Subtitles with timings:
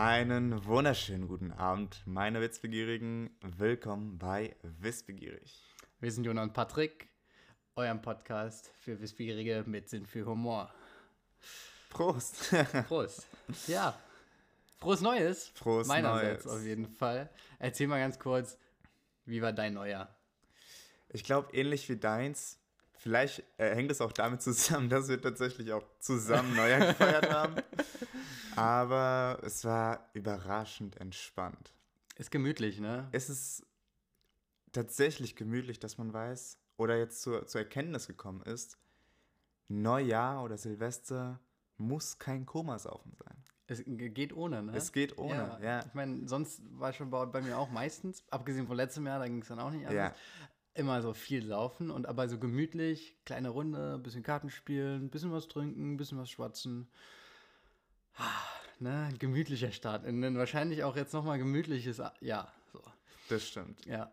[0.00, 3.30] Einen wunderschönen guten Abend, meine Witzbegierigen.
[3.40, 5.60] Willkommen bei Wissbegierig.
[5.98, 7.08] Wir sind Jona und Patrick,
[7.74, 10.72] eurem Podcast für Wissbegierige mit Sinn für Humor.
[11.90, 12.54] Prost!
[12.86, 13.26] Prost.
[13.66, 13.98] Ja.
[14.78, 15.48] Frohes Neues.
[15.56, 16.56] Frohes Meinerseits Neues.
[16.56, 17.28] auf jeden Fall.
[17.58, 18.56] Erzähl mal ganz kurz,
[19.24, 20.16] wie war dein Neujahr?
[21.08, 22.60] Ich glaube, ähnlich wie deins,
[22.98, 27.56] vielleicht äh, hängt es auch damit zusammen, dass wir tatsächlich auch zusammen Neujahr gefeiert haben.
[28.56, 31.72] Aber es war überraschend entspannt.
[32.16, 33.08] Ist gemütlich, ne?
[33.12, 33.64] Es ist
[34.72, 38.78] tatsächlich gemütlich, dass man weiß oder jetzt zur, zur Erkenntnis gekommen ist,
[39.68, 41.40] Neujahr oder Silvester
[41.76, 43.36] muss kein Komasaufen sein.
[43.68, 44.72] Es geht ohne, ne?
[44.74, 45.84] Es geht ohne, ja.
[45.84, 49.26] Ich meine, sonst war schon bei, bei mir auch meistens, abgesehen von letztem Jahr, da
[49.26, 49.94] ging es dann auch nicht anders.
[49.94, 50.48] Ja.
[50.78, 55.48] Immer so viel laufen und aber so gemütlich, kleine Runde, bisschen Karten spielen, bisschen was
[55.48, 56.88] trinken, bisschen was schwatzen.
[58.16, 58.24] Ah,
[58.80, 60.04] Ne, gemütlicher Start.
[60.04, 62.52] In ein wahrscheinlich auch jetzt nochmal gemütliches A- Jahr.
[62.72, 62.80] So.
[63.28, 63.84] Das stimmt.
[63.86, 64.08] Ja.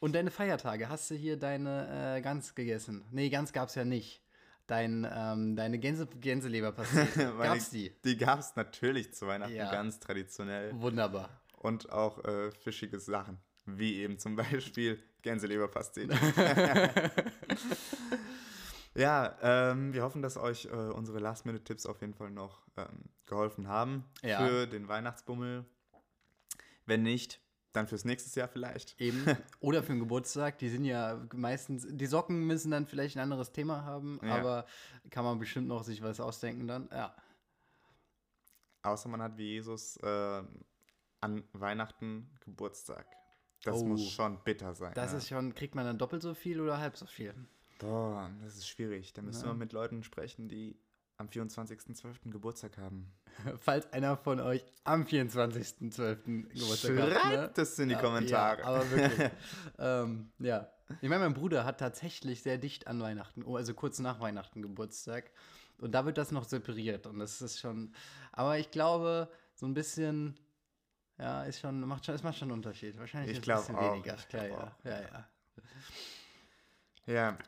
[0.00, 3.06] Und deine Feiertage, hast du hier deine äh, Gans gegessen?
[3.10, 4.20] Nee, Gans gab's ja nicht.
[4.66, 7.32] Dein, ähm, deine Gänse, Gänseleberpastete.
[7.32, 7.90] Meine- Gab's die?
[8.04, 9.70] Die gab es natürlich zu Weihnachten Ja.
[9.70, 10.78] ganz traditionell.
[10.78, 11.30] Wunderbar.
[11.54, 16.14] Und auch äh, fischige Sachen, wie eben zum Beispiel Gänseleberpastete.
[18.94, 23.66] ja, ähm, wir hoffen, dass euch äh, unsere Last-Minute-Tipps auf jeden Fall noch ähm, geholfen
[23.66, 24.38] haben Ja.
[24.46, 25.64] für den Weihnachtsbummel.
[26.86, 27.40] Wenn nicht,
[27.72, 29.00] dann fürs nächste Jahr vielleicht.
[29.00, 29.24] Eben.
[29.60, 30.58] Oder für den Geburtstag.
[30.58, 34.36] Die sind ja meistens, die Socken müssen dann vielleicht ein anderes Thema haben, Ja.
[34.36, 34.66] aber
[35.10, 36.88] kann man bestimmt noch sich was ausdenken dann.
[36.92, 37.14] Ja.
[38.82, 40.42] Außer man hat wie Jesus äh,
[41.20, 43.04] an Weihnachten Geburtstag.
[43.66, 43.84] Das Oh.
[43.84, 44.92] muss schon bitter sein.
[44.94, 45.18] Das ja.
[45.18, 47.34] ist schon, kriegt man dann doppelt so viel oder halb so viel?
[47.78, 49.12] Boah, das ist schwierig.
[49.12, 49.50] Da müssen Ja.
[49.50, 50.78] wir mit Leuten sprechen, die
[51.18, 52.30] am 24.12.
[52.30, 53.12] Geburtstag haben.
[53.60, 56.48] Falls einer von euch am 24.12.
[56.48, 57.20] Geburtstag hat.
[57.22, 57.62] Schreibt Ne?
[57.62, 58.60] es in die Ja, Kommentare.
[58.60, 59.30] Ja, aber wirklich.
[59.78, 60.70] ähm, ja.
[61.00, 64.62] Ich meine, mein Bruder hat tatsächlich sehr dicht an Weihnachten, oh, also kurz nach Weihnachten
[64.62, 65.30] Geburtstag.
[65.78, 67.06] Und da wird das noch separiert.
[67.06, 67.92] Und das ist schon.
[68.32, 70.38] Aber ich glaube, so ein bisschen.
[71.18, 72.98] Ja, ist schon, macht schon, es macht schon einen Unterschied.
[72.98, 74.14] Wahrscheinlich Ich ist glaub es ein bisschen auch, weniger.
[74.16, 74.56] ich Klar, ja.
[74.58, 74.84] auch.
[74.84, 75.28] ja, ja.
[77.06, 77.38] Ja.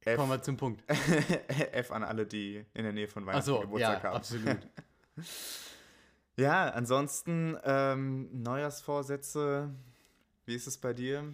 [0.00, 0.82] F, Kommen wir zum Punkt.
[1.72, 4.16] F an alle, die in der Nähe von Weihnachten ja, Geburtstag haben.
[4.16, 4.58] absolut.
[6.36, 9.70] Ja, ansonsten ähm, Neujahrsvorsätze.
[10.46, 11.32] Wie ist es bei dir?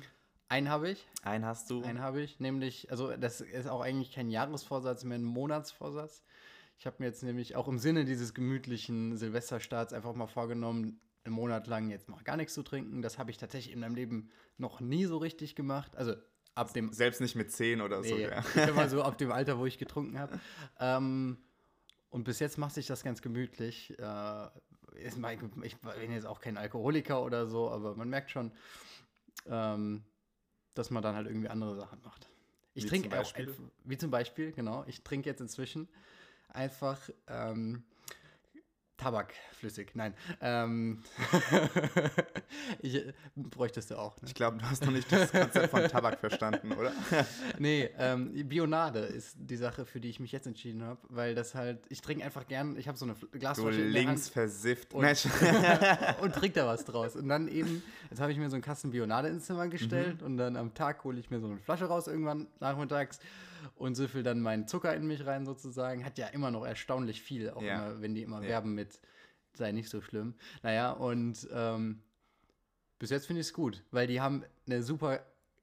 [0.50, 1.06] Einen habe ich.
[1.22, 1.82] Einen hast du.
[1.82, 6.22] Einen habe ich, nämlich, also das ist auch eigentlich kein Jahresvorsatz, mehr ein Monatsvorsatz.
[6.78, 11.34] Ich habe mir jetzt nämlich auch im Sinne dieses gemütlichen Silvesterstarts einfach mal vorgenommen, einen
[11.34, 13.02] Monat lang jetzt mal gar nichts zu trinken.
[13.02, 15.96] Das habe ich tatsächlich in meinem Leben noch nie so richtig gemacht.
[15.96, 16.14] Also
[16.54, 18.14] ab dem Selbst nicht mit 10 oder so.
[18.14, 18.38] Nee, Ja.
[18.40, 20.40] ich sag mal so ab dem Alter, wo ich getrunken habe.
[20.78, 21.38] Ähm,
[22.08, 23.96] und bis jetzt macht sich das ganz gemütlich.
[23.98, 24.46] Äh,
[24.96, 28.52] ich bin jetzt auch kein Alkoholiker oder so, aber man merkt schon,
[29.46, 30.04] ähm,
[30.74, 32.28] dass man dann halt irgendwie andere Sachen macht.
[32.74, 33.32] Ich trinke auch,
[33.84, 35.88] wie zum Beispiel, genau, ich trinke jetzt inzwischen
[36.48, 37.84] einfach ähm,
[39.00, 39.92] Tabak flüssig.
[39.94, 41.02] Nein, ähm,
[42.82, 44.16] ich, äh, bräuchtest du auch.
[44.20, 44.28] Ne?
[44.28, 46.92] Ich glaube, du hast noch nicht das Konzept von Tabak verstanden, oder?
[47.58, 51.54] Nee, ähm, Bionade ist die Sache, für die ich mich jetzt entschieden habe, weil das
[51.54, 54.94] halt, ich trinke einfach gern, ich habe so eine Fl- Du Glasflasche in links versifft.
[54.94, 55.04] Und-
[56.22, 57.16] und trinke da was draus.
[57.16, 59.70] Und dann eben, jetzt habe ich mir so einen Kasten Bionade ins Zimmer Mhm.
[59.70, 63.18] gestellt und dann am Tag hole ich mir so eine Flasche raus irgendwann nachmittags
[63.74, 66.04] und süffel dann meinen Zucker in mich rein sozusagen.
[66.04, 67.88] Hat ja immer noch erstaunlich viel, auch Ja.
[67.88, 68.48] immer, wenn die immer Ja.
[68.48, 69.00] werben mit,
[69.54, 70.34] sei nicht so schlimm.
[70.62, 72.02] Naja, und ähm,
[72.98, 75.20] bis jetzt finde ich es gut, weil die haben eine super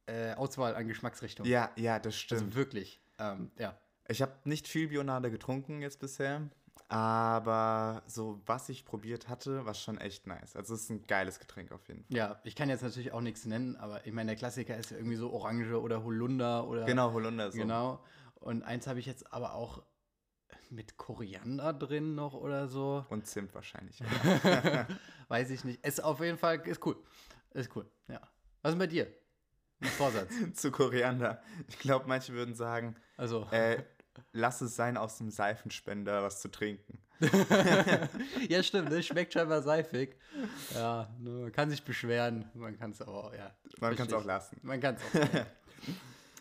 [0.07, 1.52] äh, Auswahl an Geschmacksrichtungen.
[1.52, 2.41] ja, ja, das stimmt.
[2.44, 3.00] Also wirklich.
[3.19, 3.78] Ähm, ja.
[4.07, 6.50] Ich habe nicht viel Bionade getrunken jetzt bisher,
[6.90, 10.56] aber so was ich probiert hatte, war schon echt nice.
[10.56, 12.16] Also es ist ein geiles Getränk auf jeden Fall.
[12.16, 14.98] Ja, ich kann jetzt natürlich auch nichts nennen, aber ich meine, der Klassiker ist ja
[14.98, 16.86] irgendwie so Orange oder Holunder oder.
[16.86, 17.57] Genau, Holunder so.
[17.57, 18.04] Genau.
[18.36, 19.84] Und eins habe ich jetzt aber auch
[20.69, 23.06] mit Koriander drin noch oder so.
[23.10, 24.01] Und Zimt wahrscheinlich.
[25.28, 25.86] Weiß ich nicht.
[25.86, 26.98] Ist auf jeden Fall, ist cool.
[27.51, 28.22] Ist cool, ja.
[28.62, 29.07] Was ist bei dir?
[29.80, 30.34] Ein Vorsatz.
[30.54, 31.42] Zu Koriander.
[31.68, 33.84] Ich glaube, manche würden sagen, Also, äh,
[34.31, 37.00] lass es sein, aus dem Seifenspender was zu trinken.
[38.50, 40.18] ja, stimmt, das schmeckt scheinbar seifig.
[40.74, 42.50] Ja, ne, man kann sich beschweren.
[42.54, 43.56] Man kann es aber, ja.
[43.80, 44.60] Man kann es auch lassen.
[44.62, 45.34] Man kann es auch.
[45.34, 45.46] ja.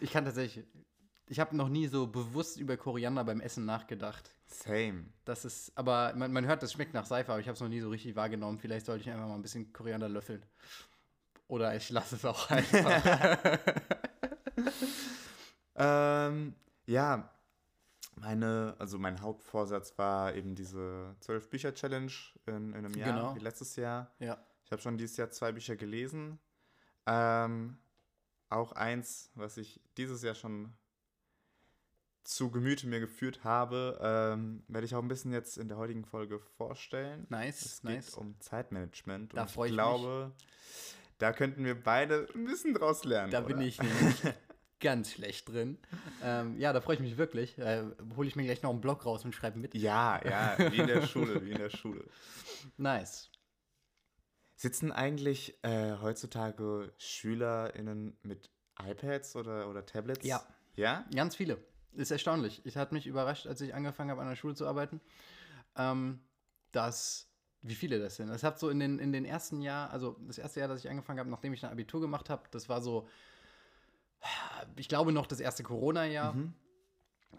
[0.01, 0.67] Ich kann tatsächlich.
[1.29, 4.31] Ich habe noch nie so bewusst über Koriander beim Essen nachgedacht.
[4.47, 5.07] Same.
[5.25, 7.69] Das ist, aber man, man hört, das schmeckt nach Seife, aber ich habe es noch
[7.69, 8.59] nie so richtig wahrgenommen.
[8.59, 10.45] Vielleicht sollte ich einfach mal ein bisschen Koriander löffeln.
[11.49, 13.59] Oder ich lasse es auch einfach.
[15.77, 16.55] Ähm,
[16.87, 17.31] ja,
[18.21, 22.13] meine, also mein Hauptvorsatz war eben diese 12-Bücher-Challenge
[22.47, 23.35] in, in einem Jahr, Genau.
[23.37, 24.11] wie letztes Jahr.
[24.19, 24.39] Ja.
[24.65, 26.39] Ich habe schon dieses Jahr zwei Bücher gelesen.
[27.07, 27.79] Ähm,
[28.49, 30.73] auch eins, was ich dieses Jahr schon
[32.25, 36.05] zu Gemüte mir geführt habe, ähm, werde ich auch ein bisschen jetzt in der heutigen
[36.05, 37.27] Folge vorstellen.
[37.29, 38.07] Nice, Es nice.
[38.07, 39.35] geht um Zeitmanagement.
[39.37, 39.85] Da und freu ich ich mich.
[39.85, 40.33] glaube,
[41.19, 43.31] da könnten wir beide ein bisschen draus lernen.
[43.31, 43.67] Da bin oder?
[43.67, 44.23] ich nämlich
[44.81, 45.79] ganz schlecht drin.
[46.23, 47.59] Ähm, ja, da freue ich mich wirklich.
[47.59, 47.85] Äh,
[48.17, 49.75] Hole ich mir gleich noch einen Blog raus und schreibe mit.
[49.75, 52.05] Ja, ja, wie in der Schule, wie in der Schule.
[52.77, 53.31] Nice.
[54.55, 58.51] Sitzen eigentlich äh, heutzutage SchülerInnen mit
[58.83, 60.27] iPads oder, oder Tablets?
[60.27, 60.47] Ja.
[60.77, 61.05] Ja?
[61.15, 61.59] Ganz viele.
[61.93, 62.63] Ist erstaunlich.
[62.65, 65.01] Es hat mich überrascht, als ich angefangen habe, an der Schule zu arbeiten,
[65.77, 66.21] ähm,
[66.73, 67.31] dass,
[67.63, 68.29] wie viele das sind.
[68.29, 70.91] Das hat so in den, in den ersten Jahr, also das erste Jahr, dass ich
[70.91, 73.09] angefangen habe, nachdem ich ein Abitur gemacht habe, das war so,
[74.77, 76.35] ich glaube noch das erste Corona-Jahr.
[76.35, 76.53] Mhm.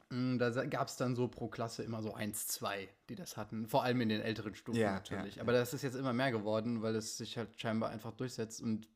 [0.09, 3.67] Mm, Da gab es dann so pro Klasse immer so eins, zwei, die das hatten.
[3.67, 5.35] Vor allem in den älteren Stufen Ja, natürlich.
[5.35, 8.61] ja, Aber das ist jetzt immer mehr geworden, weil es sich halt scheinbar einfach durchsetzt.
[8.61, 8.87] Und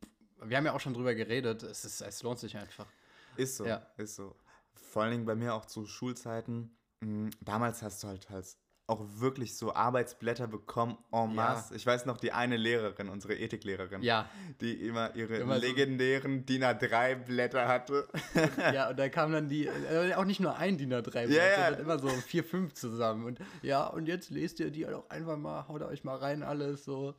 [0.44, 1.64] wir haben ja auch schon drüber geredet.
[1.64, 2.88] Es, ist, es lohnt sich einfach.
[3.36, 3.86] Ist so, Ja.
[3.98, 4.36] ist so.
[4.74, 6.76] Vor allen Dingen bei mir auch zu Schulzeiten.
[7.02, 11.76] mh, Damals hast du halt halt auch wirklich so Arbeitsblätter bekommen en masse.
[11.76, 14.30] Ich weiß noch, die eine Lehrerin, unsere Ethiklehrerin, Ja,
[14.60, 18.08] die immer ihre Immer so- legendären DIN A3-Blätter hatte.
[18.74, 21.56] ja, und da kam dann die, äh, auch nicht nur ein DIN A3, Ja, ja.
[21.66, 23.26] sondern immer so vier, fünf zusammen.
[23.26, 26.84] Und ja, und jetzt lest ihr die auch einfach mal, haut euch mal rein, alles
[26.84, 27.16] so.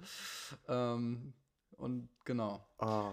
[0.69, 1.32] Ähm,
[1.79, 2.65] und genau.
[2.79, 3.12] Oh,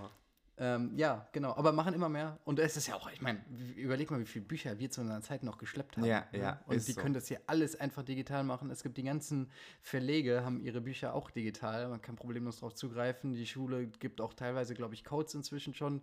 [0.61, 1.55] Ähm, ja, genau.
[1.55, 2.37] Aber machen immer mehr.
[2.43, 3.39] Und es ist ja auch, ich meine,
[3.77, 6.05] überleg mal, wie viele Bücher wir zu einer Zeit noch geschleppt haben.
[6.05, 6.39] Ja, ne?
[6.39, 6.99] ja, Und die so.
[6.99, 8.69] können das hier alles einfach digital machen.
[8.69, 9.49] Es gibt die ganzen
[9.81, 11.87] Verlege, haben ihre Bücher auch digital.
[11.87, 13.33] Man kann problemlos darauf zugreifen.
[13.33, 16.01] Die Schule gibt auch teilweise, glaube ich, Codes inzwischen schon.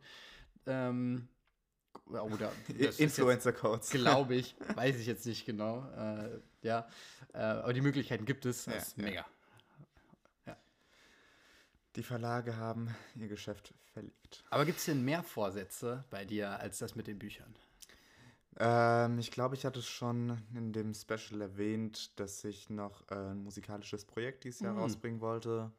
[0.66, 1.28] Ähm,
[2.06, 2.50] oder
[2.98, 3.90] Influencer-Codes.
[3.90, 5.86] glaube ich, weiß ich jetzt nicht genau.
[5.96, 6.88] Äh, ja,
[7.34, 8.64] äh, aber die Möglichkeiten gibt es.
[8.64, 9.26] Das Ja, ist ja.
[11.96, 14.44] Die Verlage haben ihr Geschäft verlegt.
[14.50, 17.54] Aber gibt es denn mehr Vorsätze bei dir als das mit den Büchern?
[18.58, 23.42] Ähm, ich glaube, ich hatte schon in dem Special erwähnt, dass ich noch äh, ein
[23.42, 24.80] musikalisches Projekt dieses Jahr Mhm.
[24.80, 25.72] rausbringen wollte.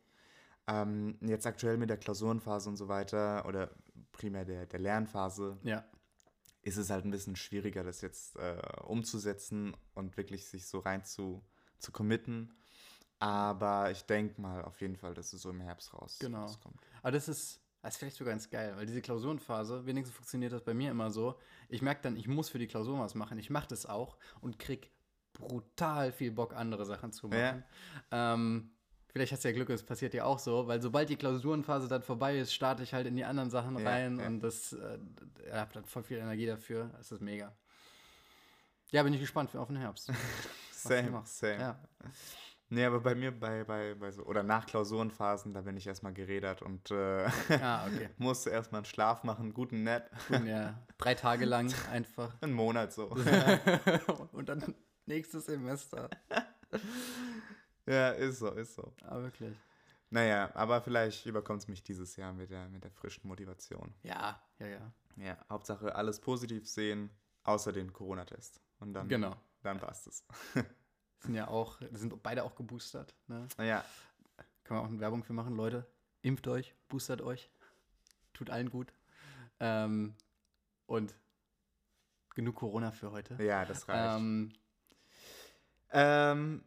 [0.68, 3.72] Ähm, jetzt aktuell mit der Klausurenphase und so weiter oder
[4.12, 5.86] primär der, der Lernphase Ja.
[6.64, 11.06] ist es halt ein bisschen schwieriger, das jetzt äh, umzusetzen und wirklich sich so rein
[11.06, 11.44] zu,
[11.80, 12.54] zu committen.
[13.20, 16.42] Aber ich denke mal auf jeden Fall, dass es so im Herbst raus Genau.
[16.42, 16.80] rauskommt.
[17.02, 20.62] Aber das ist, das ist vielleicht sogar ganz geil, weil diese Klausurenphase, wenigstens funktioniert das
[20.64, 21.40] bei mir immer so.
[21.70, 23.40] Ich merke dann, ich muss für die Klausur was machen.
[23.40, 24.92] Ich mache das auch und krieg
[25.34, 27.64] brutal viel Bock, andere Sachen zu machen.
[28.12, 28.72] Ähm,
[29.08, 32.02] vielleicht hast du ja Glück, es passiert ja auch so, weil sobald die Klausurenphase dann
[32.04, 34.28] vorbei ist, starte ich halt in die anderen Sachen Ja, rein ja.
[34.28, 35.00] und das äh,
[35.46, 36.90] ich habe dann voll viel Energie dafür.
[36.98, 37.56] Das ist mega.
[38.92, 40.12] Ja, bin ich gespannt für auf den Herbst.
[40.72, 41.60] Same, same.
[41.60, 41.80] Ja.
[42.70, 46.14] Nee, aber bei mir, bei, bei, bei so, oder nach Klausurenphasen, da bin ich erstmal
[46.14, 47.26] gerädert und äh,
[47.62, 48.10] Ah, okay.
[48.18, 52.36] musste erstmal einen Schlaf machen, guten Nap, Gut, ja, drei Tage lang einfach.
[52.42, 53.06] einen Monat so.
[54.34, 54.76] und dann
[55.06, 56.10] nächstes Semester.
[57.86, 58.94] ja, ist so, ist so.
[59.04, 59.56] Ah, wirklich.
[60.10, 63.94] Naja, aber vielleicht überkommt es mich dieses Jahr mit der, mit der frischen Motivation.
[64.04, 64.92] Ja, ja, ja.
[65.18, 67.10] Ja, Hauptsache alles positiv sehen,
[67.44, 68.62] außer den Corona-Test.
[68.80, 69.36] Und dann, Genau.
[69.64, 70.24] dann passt es.
[71.20, 73.16] Sind ja auch, sind beide auch geboostert.
[73.28, 73.48] Ne?
[73.58, 73.84] Naja,
[74.64, 75.86] Können wir auch eine Werbung für machen, Leute.
[76.22, 77.50] Impft euch, boostert euch.
[78.34, 78.94] Tut allen gut.
[79.60, 80.14] Ähm,
[80.86, 81.16] und
[82.36, 83.42] genug Corona für heute.
[83.44, 84.18] ja, das reicht.
[84.20, 84.54] Ähm,
[85.90, 86.64] Ähm,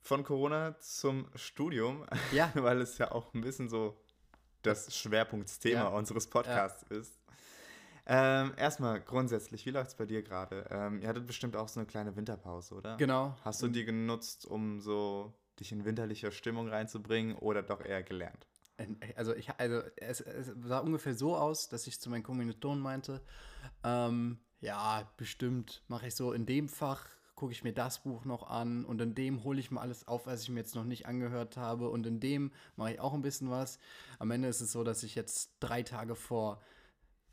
[0.00, 3.98] von Corona zum Studium, ja, weil es ja auch ein bisschen so
[4.62, 5.88] das Schwerpunktsthema Ja.
[5.88, 7.18] unseres Podcasts ist.
[8.06, 10.66] Ähm, erstmal grundsätzlich, wie läuft es bei dir gerade?
[10.70, 12.96] Ähm, ihr hattet bestimmt auch so eine kleine Winterpause, oder?
[12.96, 13.36] genau.
[13.42, 18.46] Hast du die genutzt, um so dich in winterliche Stimmung reinzubringen oder doch eher gelernt?
[19.14, 23.22] Also, ich, also es, es sah ungefähr so aus, dass ich zu meinen Kommilitonen meinte,
[23.84, 27.06] ähm, ja, bestimmt mache ich so in dem Fach,
[27.36, 30.26] gucke ich mir das Buch noch an und in dem hole ich mal alles auf,
[30.26, 33.22] was ich mir jetzt noch nicht angehört habe und in dem mache ich auch ein
[33.22, 33.78] bisschen was.
[34.18, 36.60] Am Ende ist es so, dass ich jetzt drei Tage vor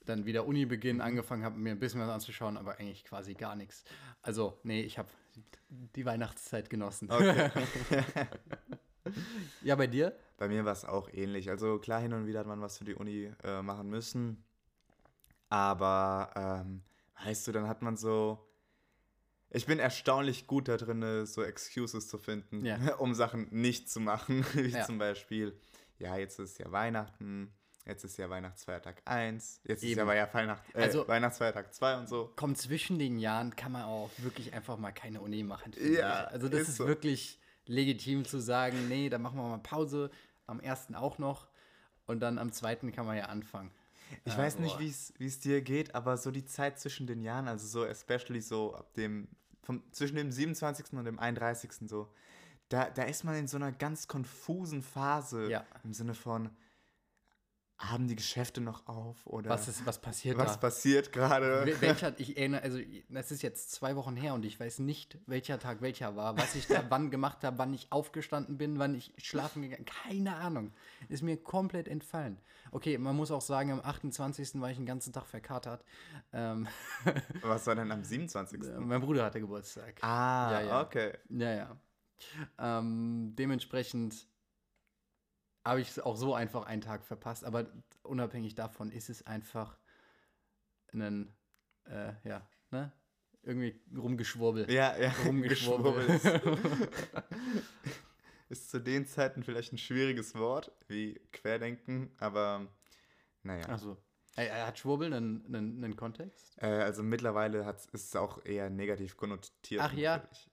[0.05, 3.83] dann wieder Unibeginn angefangen habe, mir ein bisschen was anzuschauen, aber eigentlich quasi gar nichts.
[4.21, 5.09] Also, nee, ich habe
[5.69, 7.09] die Weihnachtszeit genossen.
[7.11, 7.49] Okay.
[9.63, 10.15] Ja, bei dir?
[10.37, 11.49] Bei mir war es auch ähnlich.
[11.49, 14.43] Also klar, hin und wieder hat man was für die Uni äh, machen müssen.
[15.49, 16.83] Aber, ähm,
[17.25, 18.47] weißt du, dann hat man so.
[19.49, 22.77] Ich bin erstaunlich gut da drin, so Excuses zu finden, Ja.
[22.99, 24.45] um Sachen nicht zu machen.
[24.53, 24.85] Wie Ja.
[24.85, 25.59] zum Beispiel,
[25.97, 27.51] ja, jetzt ist ja Weihnachten.
[27.85, 30.07] Jetzt ist ja Weihnachtsfeiertag 1, jetzt ist Eben.
[30.07, 32.31] ja ja Weihnacht, äh, Also- Weihnachtsfeiertag 2 und so.
[32.35, 35.73] Komm, zwischen den Jahren kann man auch wirklich einfach mal keine Uni machen.
[35.79, 36.31] Ja, ich.
[36.33, 36.87] Also das ist ist, so.
[36.87, 40.11] wirklich legitim zu sagen, nee, dann machen wir mal Pause.
[40.47, 41.47] Am ersten auch noch.
[42.05, 43.71] Und dann am zweiten kann man ja anfangen.
[44.25, 44.79] Ich Ah, weiß nicht, boah.
[44.81, 47.85] wie es wie es dir geht, aber so die Zeit zwischen den Jahren, also so
[47.85, 49.29] especially so ab dem,
[49.63, 50.93] vom, zwischen dem 27.
[50.97, 51.87] und dem 31.
[51.87, 52.11] so,
[52.67, 55.65] da, da ist man in so einer ganz konfusen Phase Ja.
[55.85, 56.49] im Sinne von,
[57.89, 60.57] haben die Geschäfte noch auf oder Was, ist, was passiert was da?
[60.57, 61.65] passiert gerade?
[61.65, 65.17] Wel- Welcher, ich erinnere, also das ist jetzt zwei Wochen her und ich weiß nicht,
[65.25, 68.93] welcher Tag welcher war, was ich da wann gemacht habe, wann ich aufgestanden bin, wann
[68.93, 70.73] ich schlafen gegangen Keine Ahnung.
[71.09, 72.37] Ist mir komplett entfallen.
[72.71, 74.61] Okay, man muss auch sagen, am 28.
[74.61, 75.83] war ich den ganzen Tag verkatert.
[76.33, 76.67] Ähm,
[77.41, 78.59] Was war denn am 27.?
[78.77, 79.95] mein Bruder hatte Geburtstag.
[80.03, 80.81] Ah, Ja, ja.
[80.81, 81.13] okay.
[81.29, 81.77] Ja, ja.
[82.59, 84.27] Ähm, dementsprechend
[85.65, 87.43] habe ich auch so einfach einen Tag verpasst.
[87.45, 87.67] Aber
[88.03, 89.77] unabhängig davon ist es einfach
[90.93, 91.33] ein,
[91.85, 92.91] äh, ja, ne?
[93.43, 94.71] Irgendwie rumgeschwurbel.
[94.71, 95.11] Ja, ja.
[95.25, 96.07] Rumgeschwurbel.
[98.49, 102.67] Ist zu den Zeiten vielleicht ein schwieriges Wort, wie Querdenken, aber
[103.43, 103.65] naja.
[104.35, 106.61] Er hat Schwurbel einen, einen, einen Kontext?
[106.61, 109.81] Äh, also mittlerweile ist es auch eher negativ konnotiert.
[109.81, 110.17] Ach ja?
[110.17, 110.51] natürlich.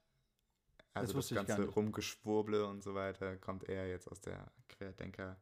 [0.94, 1.68] Also das, gar ganze.
[1.68, 5.36] Rumgeschwurble und so weiter kommt eher jetzt aus der Querdenker.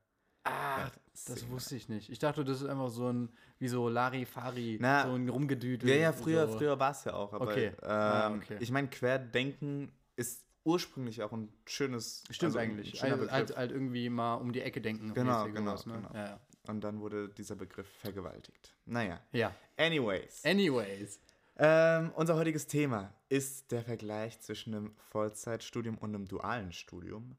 [0.44, 0.88] Ah,
[1.26, 2.08] das wusste ich nicht.
[2.08, 5.88] Ich dachte, das ist einfach so ein, wie so Larifari, Na, so ein Rumgedüdel.
[5.90, 6.58] Ja, ja, früher, so.
[6.58, 7.32] früher war es ja auch.
[7.32, 7.66] Aber Okay.
[7.82, 8.56] ähm, Ah, okay.
[8.60, 12.22] ich meine, Querdenken ist ursprünglich auch ein schönes.
[12.30, 13.02] Stimmt also eigentlich.
[13.02, 15.14] halt, halt irgendwie mal um die Ecke denken.
[15.14, 15.94] Genau, genau, sowas, ne?
[15.94, 16.14] genau.
[16.14, 16.40] Ja, ja.
[16.68, 18.74] Und dann wurde dieser Begriff vergewaltigt.
[18.86, 19.20] Naja.
[19.32, 19.54] ja.
[19.76, 20.44] Anyways.
[20.44, 21.20] Anyways.
[21.58, 27.36] Ähm, unser heutiges Thema ist der Vergleich zwischen einem Vollzeitstudium und einem dualen Studium.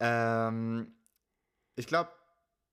[0.00, 0.92] Ähm,
[1.76, 2.10] ich glaube,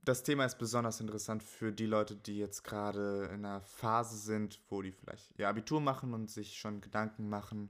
[0.04, 4.60] das Thema ist besonders interessant für die Leute, die jetzt gerade in einer Phase sind,
[4.70, 7.70] wo die vielleicht ihr Abitur machen und sich schon Gedanken machen,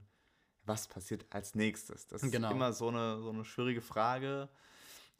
[0.64, 2.06] was passiert als nächstes.
[2.06, 2.48] Das Genau.
[2.48, 4.48] ist immer so eine, so eine schwierige Frage.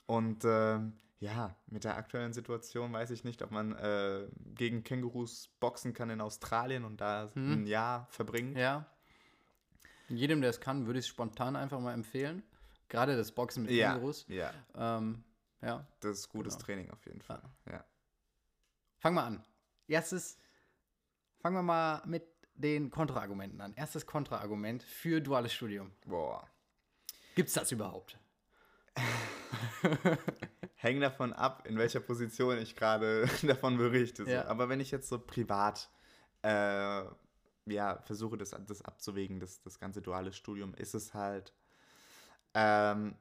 [0.06, 5.48] Und ähm, ja, mit der aktuellen Situation weiß ich nicht, ob man äh, gegen Kängurus
[5.60, 7.52] boxen kann in Australien und da Hm.
[7.62, 8.56] ein Jahr verbringen.
[8.56, 8.86] Ja.
[10.08, 12.42] Jedem, der es kann, würde ich es spontan einfach mal empfehlen.
[12.88, 14.26] Gerade das Boxen mit Ja, Kängurus.
[14.28, 15.24] ja, Ähm,
[15.62, 15.86] ja.
[16.00, 16.64] das ist gutes Genau.
[16.66, 17.42] Training auf jeden Fall.
[17.70, 17.84] Ja.
[18.98, 19.44] Fangen wir an.
[19.88, 20.38] Erstes,
[21.40, 23.74] fangen wir mal mit den Kontraargumenten an.
[23.74, 25.92] Erstes Kontraargument für duales Studium.
[26.06, 26.48] Boah.
[27.34, 28.18] Gibt es das überhaupt?
[30.76, 34.24] Hängt davon ab, in welcher Position ich gerade davon berichte.
[34.24, 34.46] Ja.
[34.46, 35.90] Aber wenn ich jetzt so privat
[36.42, 37.04] äh,
[37.66, 41.52] ja, versuche, das, das abzuwägen, das, das ganze duale Studium, ist es halt
[42.54, 43.16] ähm,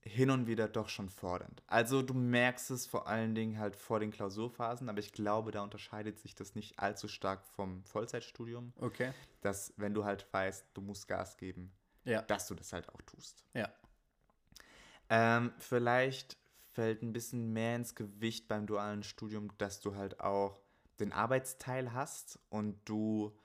[0.00, 1.62] hin und wieder doch schon fordernd.
[1.66, 5.62] Also du merkst es vor allen Dingen halt vor den Klausurphasen, aber ich glaube, da
[5.62, 9.12] unterscheidet sich das nicht allzu stark vom Vollzeitstudium, Okay.
[9.40, 11.72] dass wenn du halt weißt, du musst Gas geben,
[12.04, 12.22] Ja.
[12.22, 13.44] dass du das halt auch tust.
[13.54, 13.68] Ja.
[15.10, 16.36] Ähm, vielleicht
[16.72, 20.60] fällt ein bisschen mehr ins Gewicht beim dualen Studium, dass du halt auch
[21.00, 23.36] den Arbeitsteil hast und du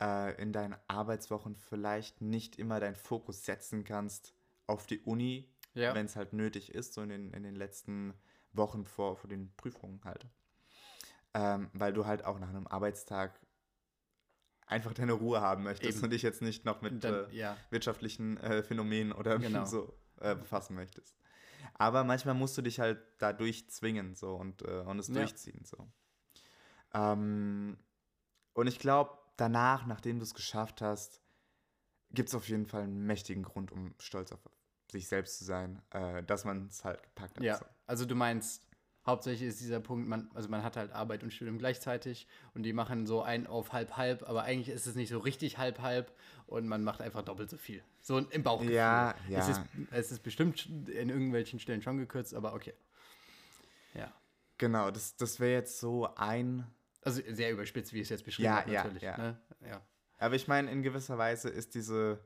[0.00, 4.32] äh, in deinen Arbeitswochen vielleicht nicht immer deinen Fokus setzen kannst
[4.66, 5.48] auf die Uni,
[5.78, 5.94] Ja.
[5.94, 8.14] wenn es halt nötig ist, so in den, in den letzten
[8.52, 10.26] Wochen vor, vor den Prüfungen halt.
[11.34, 13.38] Ähm, weil du halt auch nach einem Arbeitstag
[14.66, 16.04] einfach deine Ruhe haben möchtest Eben.
[16.04, 17.56] und dich jetzt nicht noch mit Dann, äh, ja.
[17.70, 19.64] wirtschaftlichen äh, Phänomenen oder Genau.
[19.66, 21.16] so äh, befassen möchtest.
[21.74, 25.14] Aber manchmal musst du dich halt dadurch zwingen so und, äh, und es Ja.
[25.14, 25.64] durchziehen.
[25.64, 25.88] So.
[26.92, 27.78] Ähm,
[28.54, 31.22] und ich glaube, danach, nachdem du es geschafft hast,
[32.10, 34.40] gibt es auf jeden Fall einen mächtigen Grund, um stolz auf
[34.90, 37.44] sich selbst zu sein, äh, dass man es halt gepackt hat.
[37.44, 37.64] Ja, So.
[37.86, 38.62] also du meinst,
[39.06, 42.72] hauptsächlich ist dieser Punkt, man, also man hat halt Arbeit und Studium gleichzeitig und die
[42.72, 46.12] machen so ein auf halb-halb, aber eigentlich ist es nicht so richtig halb-halb
[46.46, 47.82] und man macht einfach doppelt so viel.
[48.00, 48.74] So im Bauchgefühl.
[48.74, 49.38] Ja, ja.
[49.40, 52.74] Es ist, es ist bestimmt in irgendwelchen Stellen schon gekürzt, aber okay.
[53.94, 54.12] Ja.
[54.58, 56.66] Genau, das, das wäre jetzt so ein.
[57.02, 59.02] Also sehr überspitzt, wie ich es jetzt beschrieben Ja, habe, ja, natürlich.
[59.02, 59.16] ja.
[59.16, 59.40] Ne?
[59.66, 59.80] ja.
[60.18, 62.18] Aber ich meine, in gewisser Weise ist diese,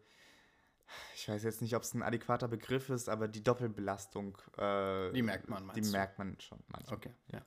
[1.15, 4.37] ich weiß jetzt nicht, ob es ein adäquater Begriff ist, aber die Doppelbelastung.
[4.59, 5.93] Äh, Die merkt man, Die meinst du?
[5.97, 6.97] merkt man schon manchmal.
[6.97, 7.41] Okay, ja.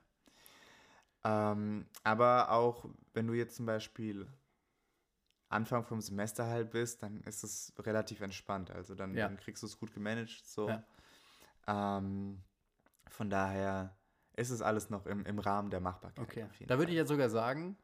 [1.23, 4.27] Ähm, aber auch, wenn du jetzt zum Beispiel
[5.49, 8.71] Anfang vom Semester halt bist, dann ist es relativ entspannt.
[8.71, 9.27] Also dann, Ja.
[9.27, 10.45] dann kriegst du es gut gemanagt.
[10.45, 10.69] So.
[10.69, 10.83] Ja.
[11.67, 12.43] Ähm,
[13.07, 13.97] von daher
[14.35, 16.19] ist es alles noch im, im Rahmen der Machbarkeit.
[16.25, 16.47] Okay.
[16.67, 17.77] Da würde ich jetzt sogar sagen,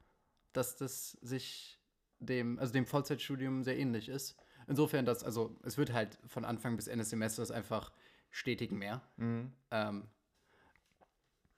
[0.53, 1.79] dass das sich
[2.19, 4.35] dem, also dem Vollzeitstudium sehr ähnlich ist.
[4.71, 7.91] Insofern, dass, also es wird halt von Anfang bis Ende des Semesters einfach
[8.29, 9.01] stetig mehr.
[9.17, 9.51] Mhm.
[9.69, 10.07] Ähm,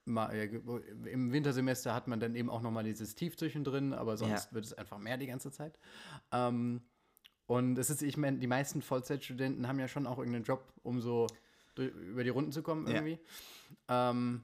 [0.06, 0.46] mal, ja,
[1.06, 4.74] im Wintersemester hat man dann eben auch nochmal dieses Tief zwischendrin, aber sonst wird es
[4.74, 5.78] einfach mehr die ganze Zeit.
[6.32, 6.82] Ähm,
[7.46, 11.00] und es ist, ich meine, die meisten Vollzeitstudenten haben ja schon auch irgendeinen Job, um
[11.00, 11.28] so
[11.76, 13.20] durch, über die Runden zu kommen irgendwie.
[13.90, 14.44] Ähm,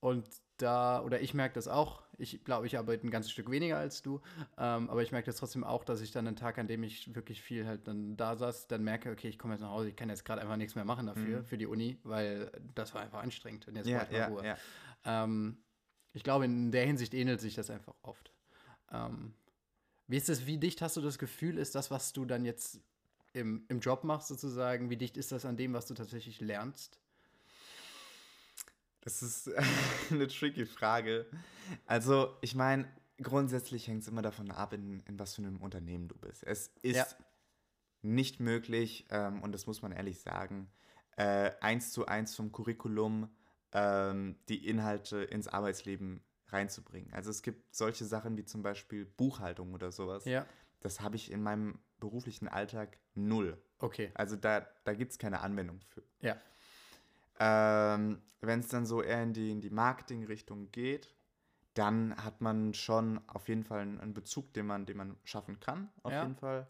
[0.00, 0.26] und
[0.58, 4.02] da, oder ich merke das auch, ich glaube, ich arbeite ein ganzes Stück weniger als
[4.02, 4.20] du,
[4.58, 7.14] ähm, aber ich merke das trotzdem auch, dass ich dann einen Tag, an dem ich
[7.14, 9.96] wirklich viel halt dann da saß, dann merke, okay, ich komme jetzt nach Hause, ich
[9.96, 11.44] kann jetzt gerade einfach nichts mehr machen dafür, mhm.
[11.44, 14.26] für die Uni, weil das war einfach anstrengend und jetzt ja, brauche ich mal ja,
[14.26, 14.44] Ruhe.
[14.44, 15.24] Ja.
[15.24, 15.58] Ähm,
[16.12, 18.32] ich glaube, in der Hinsicht ähnelt sich das einfach oft.
[18.90, 19.34] Ähm,
[20.08, 22.80] wie ist es, wie dicht hast du das Gefühl, ist das, was du dann jetzt
[23.32, 26.98] im, im Job machst sozusagen, wie dicht ist das an dem, was du tatsächlich lernst?
[29.08, 29.50] Das ist
[30.10, 31.24] eine tricky Frage.
[31.86, 32.86] Also, ich meine,
[33.22, 36.44] grundsätzlich hängt es immer davon ab, in, in was für einem Unternehmen du bist.
[36.44, 37.06] Es ist ja.
[38.02, 40.70] nicht möglich, ähm, und das muss man ehrlich sagen,
[41.16, 43.34] äh, eins zu eins vom Curriculum
[43.72, 47.10] ähm, die Inhalte ins Arbeitsleben reinzubringen.
[47.14, 50.26] Also es gibt solche Sachen wie zum Beispiel Buchhaltung oder sowas.
[50.26, 50.44] Ja.
[50.80, 53.56] Das habe ich in meinem beruflichen Alltag null.
[53.78, 54.10] Okay.
[54.12, 56.02] Also da, da gibt es keine Anwendung für.
[56.20, 56.36] Ja.
[57.38, 61.14] Ähm, Wenn es dann so eher in die, in die Marketing-Richtung geht,
[61.74, 65.90] dann hat man schon auf jeden Fall einen Bezug, den man, den man schaffen kann,
[66.02, 66.22] auf ja.
[66.22, 66.66] jeden Fall.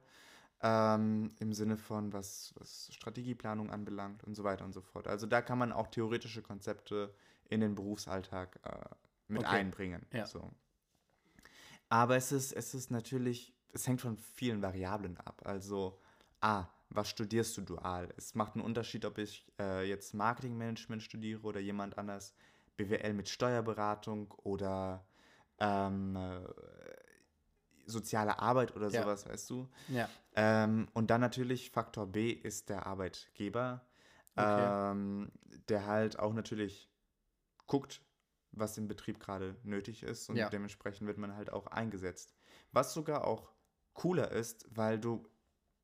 [0.61, 5.07] Ähm, Im Sinne von, was, was Strategieplanung anbelangt und so weiter und so fort.
[5.07, 7.15] Also da kann man auch theoretische Konzepte
[7.49, 8.95] in den Berufsalltag äh,
[9.29, 9.57] mit okay.
[9.57, 10.05] einbringen.
[10.13, 10.27] Ja.
[10.27, 10.51] So.
[11.89, 15.43] Aber es ist, es ist natürlich, es hängt von vielen Variablen ab.
[15.45, 16.01] Also,
[16.41, 18.13] A, was studierst du dual?
[18.17, 22.35] Es macht einen Unterschied, ob ich äh, jetzt Marketingmanagement studiere oder jemand anders
[22.77, 25.05] BWL mit Steuerberatung oder
[25.59, 26.41] ähm, äh,
[27.87, 29.03] soziale Arbeit oder ja.
[29.03, 29.69] sowas, weißt du?
[29.89, 30.09] Ja.
[30.35, 33.85] Ähm, und dann natürlich Faktor B ist der Arbeitgeber,
[34.37, 34.91] okay.
[34.91, 35.33] ähm,
[35.69, 36.91] der halt auch natürlich
[37.67, 38.01] guckt,
[38.53, 40.49] was im Betrieb gerade nötig ist und ja.
[40.49, 42.35] dementsprechend wird man halt auch eingesetzt.
[42.73, 43.53] Was sogar auch
[43.95, 45.29] cooler ist, weil du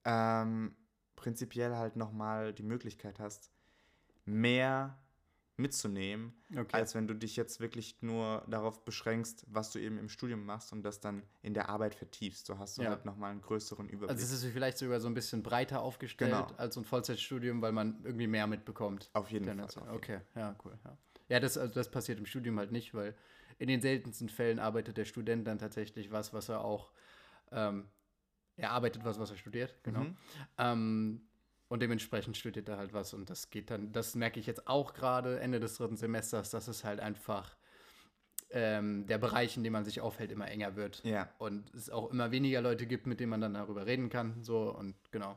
[0.04, 0.76] ähm,
[1.24, 3.50] prinzipiell halt nochmal die Möglichkeit hast,
[4.26, 4.98] mehr
[5.56, 6.76] mitzunehmen, okay.
[6.76, 10.74] als wenn du dich jetzt wirklich nur darauf beschränkst, was du eben im Studium machst
[10.74, 12.44] und das dann in der Arbeit vertiefst.
[12.44, 12.90] So hast du ja.
[12.90, 14.10] halt nochmal einen größeren Überblick.
[14.10, 16.58] Also es ist vielleicht sogar so ein bisschen breiter aufgestellt genau.
[16.58, 19.08] als ein Vollzeitstudium, weil man irgendwie mehr mitbekommt.
[19.14, 19.64] Auf jeden Fall.
[19.64, 20.76] Auf okay, ja, cool.
[20.84, 20.98] Ja,
[21.30, 23.14] ja das, also das passiert im Studium halt nicht, weil
[23.58, 26.90] in den seltensten Fällen arbeitet der Student dann tatsächlich was, was er auch
[27.50, 27.88] ähm,
[28.56, 30.00] er arbeitet was, was er studiert, genau.
[30.00, 30.16] Mhm.
[30.58, 31.20] Ähm,
[31.68, 33.14] und dementsprechend studiert er halt was.
[33.14, 36.68] Und das geht dann, das merke ich jetzt auch gerade Ende des dritten Semesters, dass
[36.68, 37.56] es halt einfach
[38.50, 41.02] ähm, der Bereich, in dem man sich aufhält, immer enger wird.
[41.04, 41.28] Ja.
[41.38, 44.42] Und es auch immer weniger Leute gibt, mit denen man dann darüber reden kann.
[44.42, 45.36] So und genau.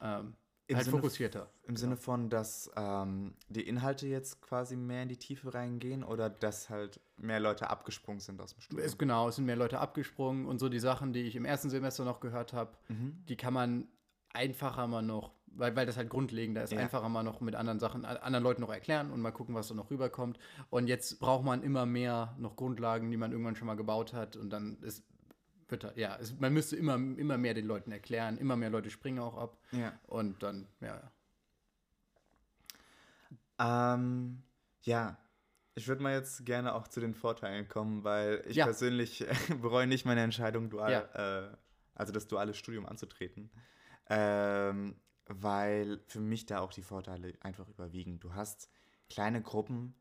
[0.00, 0.34] Ähm,
[0.72, 1.48] Im halt Sinne fokussierter.
[1.62, 1.78] Im genau.
[1.78, 6.70] Sinne von, dass ähm, die Inhalte jetzt quasi mehr in die Tiefe reingehen oder dass
[6.70, 8.86] halt mehr Leute abgesprungen sind aus dem Studium?
[8.86, 11.70] Es, genau, es sind mehr Leute abgesprungen und so die Sachen, die ich im ersten
[11.70, 13.22] Semester noch gehört habe, mhm.
[13.28, 13.88] die kann man
[14.32, 16.78] einfacher mal noch, weil, weil das halt grundlegender ist, ja.
[16.78, 19.74] einfacher mal noch mit anderen Sachen, anderen Leuten noch erklären und mal gucken, was so
[19.74, 20.38] noch rüberkommt.
[20.70, 24.36] Und jetzt braucht man immer mehr noch Grundlagen, die man irgendwann schon mal gebaut hat
[24.36, 25.04] und dann ist
[25.72, 29.18] halt, ja, es, man müsste immer, immer mehr den Leuten erklären, immer mehr Leute springen
[29.18, 29.58] auch ab.
[29.72, 29.98] Ja.
[30.06, 31.12] Und dann, ja.
[33.58, 34.42] Ähm,
[34.82, 35.18] ja,
[35.74, 38.64] ich würde mal jetzt gerne auch zu den Vorteilen kommen, weil ich ja.
[38.64, 39.24] persönlich
[39.62, 41.44] bereue nicht meine Entscheidung, dual, ja.
[41.44, 41.56] äh,
[41.94, 43.50] also das duale Studium anzutreten.
[44.08, 48.20] Ähm, weil für mich da auch die Vorteile einfach überwiegen.
[48.20, 48.68] Du hast
[49.08, 49.94] kleine Gruppen,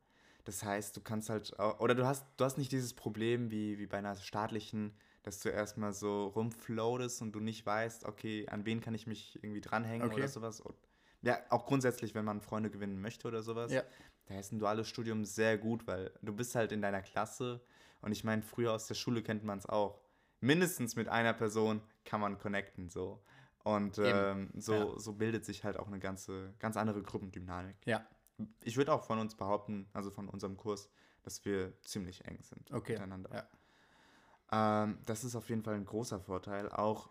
[0.46, 3.78] das heißt, du kannst halt, auch, oder du hast, du hast nicht dieses Problem wie,
[3.78, 8.66] wie bei einer staatlichen, dass du erstmal so rumfloatest und du nicht weißt, okay, an
[8.66, 10.18] wen kann ich mich irgendwie dranhängen okay.
[10.18, 10.60] oder sowas.
[10.62, 10.76] Und,
[11.22, 13.72] ja, auch grundsätzlich, wenn man Freunde gewinnen möchte oder sowas.
[13.72, 13.84] Ja.
[14.26, 17.62] Da ist ein duales Studium sehr gut, weil du bist halt in deiner Klasse
[18.02, 20.02] und ich meine, früher aus der Schule kennt man es auch.
[20.40, 23.24] Mindestens mit einer Person kann man connecten, so.
[23.64, 25.00] Und ähm, so, ja.
[25.00, 27.76] so bildet sich halt auch eine ganze, ganz andere Gruppendynamik.
[27.86, 28.08] Ja.
[28.64, 30.90] Ich würde auch von uns behaupten, also von unserem Kurs,
[31.22, 32.94] dass wir ziemlich eng sind okay.
[32.94, 33.30] miteinander.
[33.32, 33.48] Ja.
[34.52, 36.70] Ähm, das ist auf jeden Fall ein großer Vorteil.
[36.70, 37.10] Auch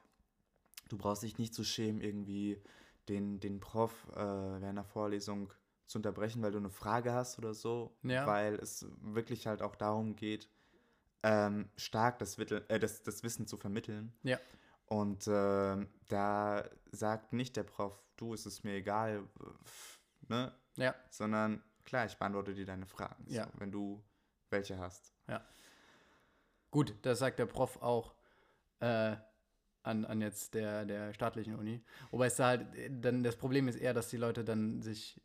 [0.88, 2.62] du brauchst dich nicht zu schämen, irgendwie
[3.08, 5.52] den, den Prof äh, während einer Vorlesung
[5.86, 7.96] zu unterbrechen, weil du eine Frage hast oder so.
[8.02, 8.26] Ja.
[8.26, 10.48] Weil es wirklich halt auch darum geht,
[11.22, 14.12] ähm, stark das, Wittel, äh, das, das Wissen zu vermitteln.
[14.22, 14.38] Ja.
[14.86, 19.24] Und äh, da sagt nicht der Prof, du, ist es mir egal,
[20.28, 20.52] ne?
[20.76, 20.94] Ja.
[21.10, 23.44] Sondern, klar, ich beantworte dir deine Fragen, ja.
[23.44, 24.02] so, wenn du
[24.50, 25.12] welche hast.
[25.28, 25.44] Ja.
[26.70, 28.14] Gut, das sagt der Prof auch
[28.80, 29.16] äh,
[29.82, 31.82] an, an jetzt der, der staatlichen Uni.
[32.10, 35.20] Wobei es da halt, dann das Problem ist eher, dass die Leute dann sich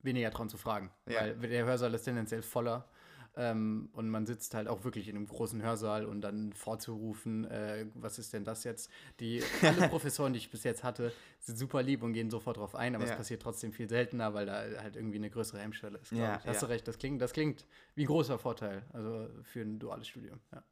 [0.00, 0.90] weniger trauen zu fragen.
[1.08, 1.20] Ja.
[1.20, 2.88] Weil der Hörsaal ist tendenziell voller.
[3.34, 7.86] Ähm, und man sitzt halt auch wirklich in einem großen Hörsaal und dann vorzurufen, äh,
[7.94, 8.90] was ist denn das jetzt?
[9.20, 12.74] Die alle Professoren, die ich bis jetzt hatte, sind super lieb und gehen sofort drauf
[12.74, 13.12] ein, aber Ja.
[13.12, 16.12] es passiert trotzdem viel seltener, weil da halt irgendwie eine größere Hemmschwelle ist.
[16.12, 16.46] Ja, ich.
[16.46, 16.66] Hast ja.
[16.66, 17.64] du recht, das klingt, das klingt
[17.94, 20.38] wie ein großer Vorteil, also für ein duales Studium.
[20.52, 20.62] Ja.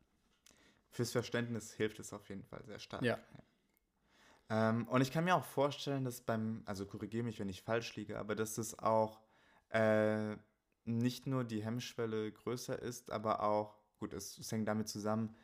[0.90, 3.02] Fürs Verständnis hilft es auf jeden Fall sehr stark.
[3.02, 3.18] Ja.
[4.50, 7.94] Ähm, und ich kann mir auch vorstellen, dass beim, also korrigiere mich, wenn ich falsch
[7.96, 9.20] liege, aber dass es auch
[9.70, 10.36] äh,
[10.84, 15.36] nicht nur die Hemmschwelle größer ist, aber auch, gut, es, es hängt damit zusammen,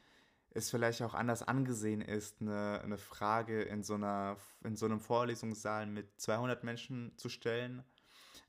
[0.50, 5.00] es vielleicht auch anders angesehen ist, eine, eine Frage in so, einer, in so einem
[5.00, 7.84] Vorlesungssaal mit 200 Menschen zu stellen.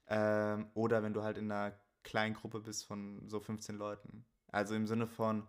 [0.08, 4.26] Ähm, oder wenn du halt in einer kleinen Gruppe bist von so 15 Leuten.
[4.48, 5.46] Also im Sinne von,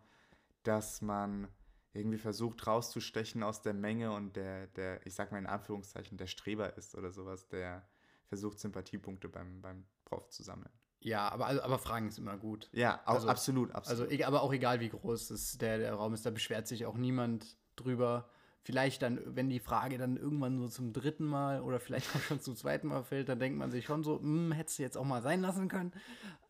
[0.65, 1.47] dass man
[1.93, 6.27] irgendwie versucht rauszustechen aus der Menge und der, der, ich sag mal in Anführungszeichen, der
[6.27, 7.89] Streber ist oder sowas, der
[8.27, 10.73] versucht Sympathiepunkte beim, beim Prof zu sammeln.
[11.01, 12.69] Ja, aber, also, aber Fragen ist immer gut.
[12.73, 14.11] Ja, auch, Also- absolut, absolut.
[14.11, 16.97] Also, aber auch egal, wie groß es der, der Raum ist, da beschwert sich auch
[16.97, 18.29] niemand drüber.
[18.63, 22.41] Vielleicht dann, wenn die Frage dann irgendwann so zum dritten Mal oder vielleicht auch schon
[22.41, 25.05] zum zweiten Mal fällt, dann denkt man sich schon so, hm, hättest du jetzt auch
[25.05, 25.93] mal sein lassen können.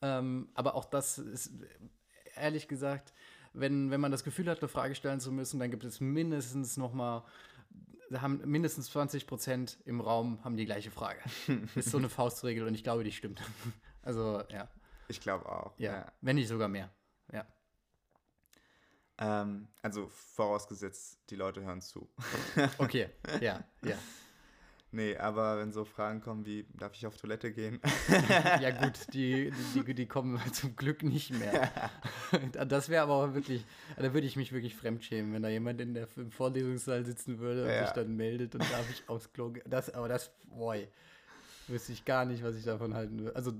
[0.03, 1.53] Ähm, aber auch das ist,
[2.35, 3.13] ehrlich gesagt,
[3.53, 6.77] wenn, wenn man das Gefühl hat, eine Frage stellen zu müssen, dann gibt es mindestens
[6.77, 7.25] noch mal,
[8.15, 11.21] haben mindestens 20 Prozent im Raum haben die gleiche Frage.
[11.77, 13.43] ist so eine Faustregel und ich glaube, die stimmt.
[14.03, 14.69] Also, ja,
[15.09, 15.79] ich glaube auch.
[15.79, 16.13] ja, Ja.
[16.21, 16.91] wenn nicht sogar mehr.
[17.33, 17.47] Ja.
[19.19, 22.09] Ähm, also vorausgesetzt, die Leute hören zu.
[22.79, 23.09] Okay,
[23.41, 23.97] ja, ja.
[24.93, 27.81] nee, aber wenn so Fragen kommen wie, darf ich auf Toilette gehen?
[28.61, 31.71] Ja gut, die, die, die, kommen zum Glück nicht mehr.
[32.67, 33.65] Das wäre aber auch wirklich,
[33.97, 37.65] da würde ich mich wirklich fremdschämen, wenn da jemand in der, im Vorlesungssaal sitzen würde
[37.65, 37.85] und Ja.
[37.87, 39.65] sich dann meldet und darf ich aufs Klo gehen.
[39.69, 40.87] Das, aber das, boy,
[41.67, 43.35] wüsste ich gar nicht, was ich davon halten würde.
[43.37, 43.53] Also,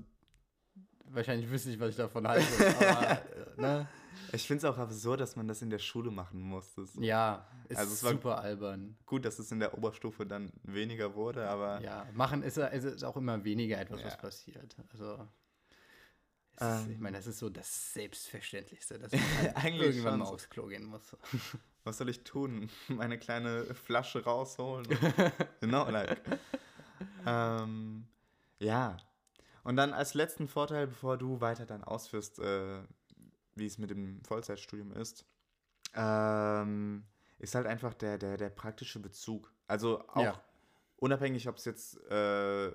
[1.13, 2.45] wahrscheinlich wüsste ich, was ich davon halte,
[2.79, 3.21] aber,
[3.61, 3.87] ne?
[4.31, 6.73] Ich finde es auch absurd, dass man das in der Schule machen muss.
[6.75, 8.95] Das ist Ja, ist Also es war- super albern.
[9.05, 13.17] gut, dass es in der Oberstufe dann weniger wurde, aber Ja, machen ist, ist, auch
[13.17, 14.19] immer weniger etwas, was Ja.
[14.19, 14.75] passiert.
[14.91, 15.27] Also,
[16.55, 16.91] ist, Ähm.
[16.91, 20.33] ich meine, das ist so das Selbstverständlichste, dass man halt Eigentlich irgendwann schon mal so.
[20.33, 21.15] aufs Klo gehen muss.
[21.83, 22.69] was soll ich tun?
[22.87, 24.85] Meine kleine Flasche rausholen?
[25.61, 26.21] genau, like.
[27.25, 28.05] ähm,
[28.59, 28.97] ja.
[29.63, 32.81] Und dann als letzten Vorteil, bevor du weiter dann ausführst, äh,
[33.55, 35.25] wie es mit dem Vollzeitstudium ist,
[35.93, 37.03] ähm,
[37.39, 39.51] ist halt einfach der, der, der praktische Bezug.
[39.67, 40.43] Also auch Ja.
[40.97, 42.71] unabhängig, ob es jetzt äh,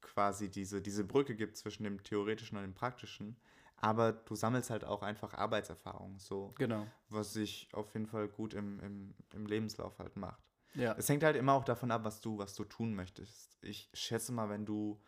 [0.00, 3.36] quasi diese, diese Brücke gibt zwischen dem theoretischen und dem praktischen,
[3.76, 6.86] aber du sammelst halt auch einfach Arbeitserfahrung, so Genau.
[7.08, 10.42] was sich auf jeden Fall gut im, im, im Lebenslauf halt macht.
[10.74, 10.94] Ja.
[10.98, 13.56] Es hängt halt immer auch davon ab, was du, was du tun möchtest.
[13.62, 15.00] Ich schätze mal, wenn du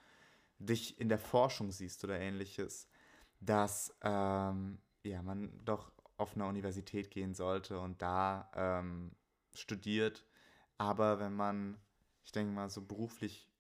[0.61, 2.89] dich in der Forschung siehst oder ähnliches,
[3.41, 9.13] dass ähm, ja, man doch auf eine Universität gehen sollte und da ähm,
[9.55, 10.25] studiert.
[10.77, 11.79] Aber wenn man,
[12.23, 13.51] ich denke mal, so beruflich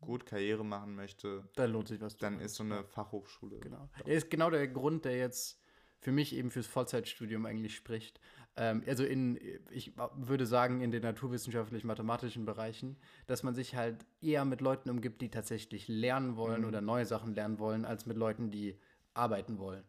[0.00, 2.16] gut Karriere machen möchte, Da lohnt sich was.
[2.16, 3.58] dann ist so eine Fachhochschule.
[3.60, 3.88] Genau.
[4.04, 5.60] Er ist genau der Grund, der jetzt
[6.00, 8.20] für mich eben fürs Vollzeitstudium eigentlich spricht.
[8.56, 9.38] Ähm, also in,
[9.70, 15.22] ich würde sagen, in den naturwissenschaftlich-mathematischen Bereichen, dass man sich halt eher mit Leuten umgibt,
[15.22, 16.68] die tatsächlich lernen wollen Mhm.
[16.68, 18.78] oder neue Sachen lernen wollen, als mit Leuten, die
[19.14, 19.84] arbeiten wollen.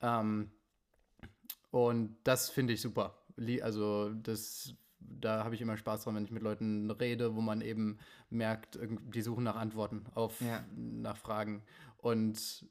[0.00, 0.50] Ähm,
[1.70, 3.18] und das finde ich super.
[3.62, 7.60] Also das, da habe ich immer Spaß dran, wenn ich mit Leuten rede, wo man
[7.60, 7.98] eben
[8.30, 10.64] merkt, die suchen nach Antworten auf Ja.
[10.76, 11.62] nach Fragen
[11.98, 12.64] und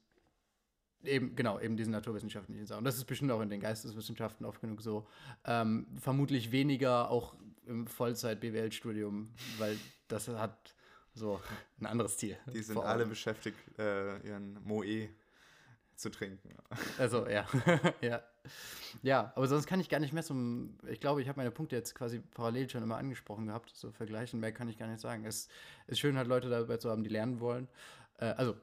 [1.06, 2.84] eben genau eben diesen naturwissenschaftlichen Sachen.
[2.84, 5.06] Das ist bestimmt auch in den Geisteswissenschaften oft genug so.
[5.44, 7.34] Ähm, vermutlich weniger auch
[7.66, 10.74] im Vollzeit-BWL-Studium, weil das hat
[11.14, 11.40] so
[11.80, 12.36] ein anderes Ziel.
[12.52, 15.08] Die sind alle beschäftigt, äh, ihren Moe
[15.96, 16.54] zu trinken.
[16.98, 17.46] Also, ja.
[18.00, 18.22] ja.
[19.02, 20.34] Ja, aber sonst kann ich gar nicht mehr so.
[20.88, 23.70] Ich glaube, ich habe meine Punkte jetzt quasi parallel schon immer angesprochen gehabt.
[23.74, 25.24] So vergleichen, mehr kann ich gar nicht sagen.
[25.24, 25.48] Es
[25.86, 27.68] ist schön, halt Leute dabei zu haben, die lernen wollen.
[28.18, 28.56] Äh, also,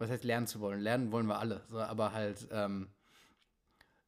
[0.00, 0.80] was heißt lernen zu wollen?
[0.80, 2.88] Lernen wollen wir alle, so, aber halt ähm,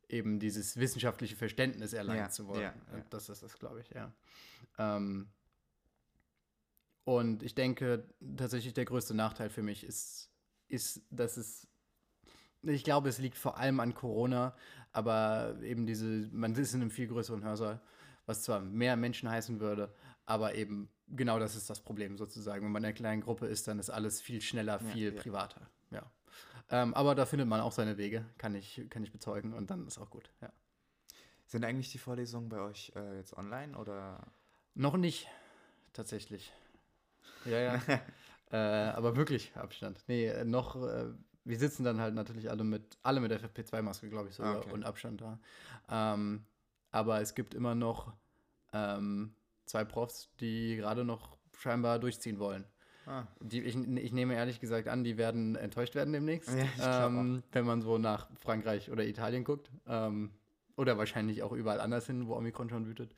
[0.08, 2.62] eben dieses wissenschaftliche Verständnis erlangen Ja, zu wollen.
[2.62, 3.04] ja, ja.
[3.10, 4.12] Das ist das, glaube ich, ja.
[4.78, 5.28] Ähm,
[7.04, 10.30] und ich denke, tatsächlich der größte Nachteil für mich ist,
[10.68, 11.68] ist, dass es
[12.64, 14.54] ich glaube, es liegt vor allem an Corona,
[14.92, 17.80] aber eben diese, man ist in einem viel größeren Hörsaal,
[18.24, 19.92] was zwar mehr Menschen heißen würde,
[20.26, 22.64] aber eben genau das ist das Problem sozusagen.
[22.64, 25.68] Wenn man in einer kleinen Gruppe ist, dann ist alles viel schneller, viel privater.
[25.92, 26.10] Ja.
[26.70, 29.86] Ähm, aber da findet man auch seine Wege, kann ich, kann ich bezeugen und dann
[29.86, 30.32] ist auch gut.
[30.40, 30.52] Ja.
[31.46, 34.26] Sind eigentlich die Vorlesungen bei euch äh, jetzt online oder?
[34.74, 35.28] Noch nicht,
[35.92, 36.52] tatsächlich.
[37.44, 37.82] Ja, ja.
[38.52, 40.04] Äh, aber wirklich Abstand.
[40.08, 41.06] Nee, äh, noch, äh,
[41.44, 44.72] wir sitzen dann halt natürlich alle mit, alle mit FFP2-Maske, glaube ich, sogar, Okay.
[44.72, 45.40] und Abstand da.
[45.88, 46.44] Ähm,
[46.90, 48.12] aber es gibt immer noch
[48.74, 52.66] ähm, zwei Profs, die gerade noch scheinbar durchziehen wollen.
[53.06, 57.42] Ah, Die, ich, ich nehme ehrlich gesagt an, die werden enttäuscht werden demnächst, Ja, ähm,
[57.52, 59.70] wenn man so nach Frankreich oder Italien guckt.
[59.86, 60.30] Ähm,
[60.76, 63.14] oder wahrscheinlich auch überall anders hin, wo Omikron schon wütet.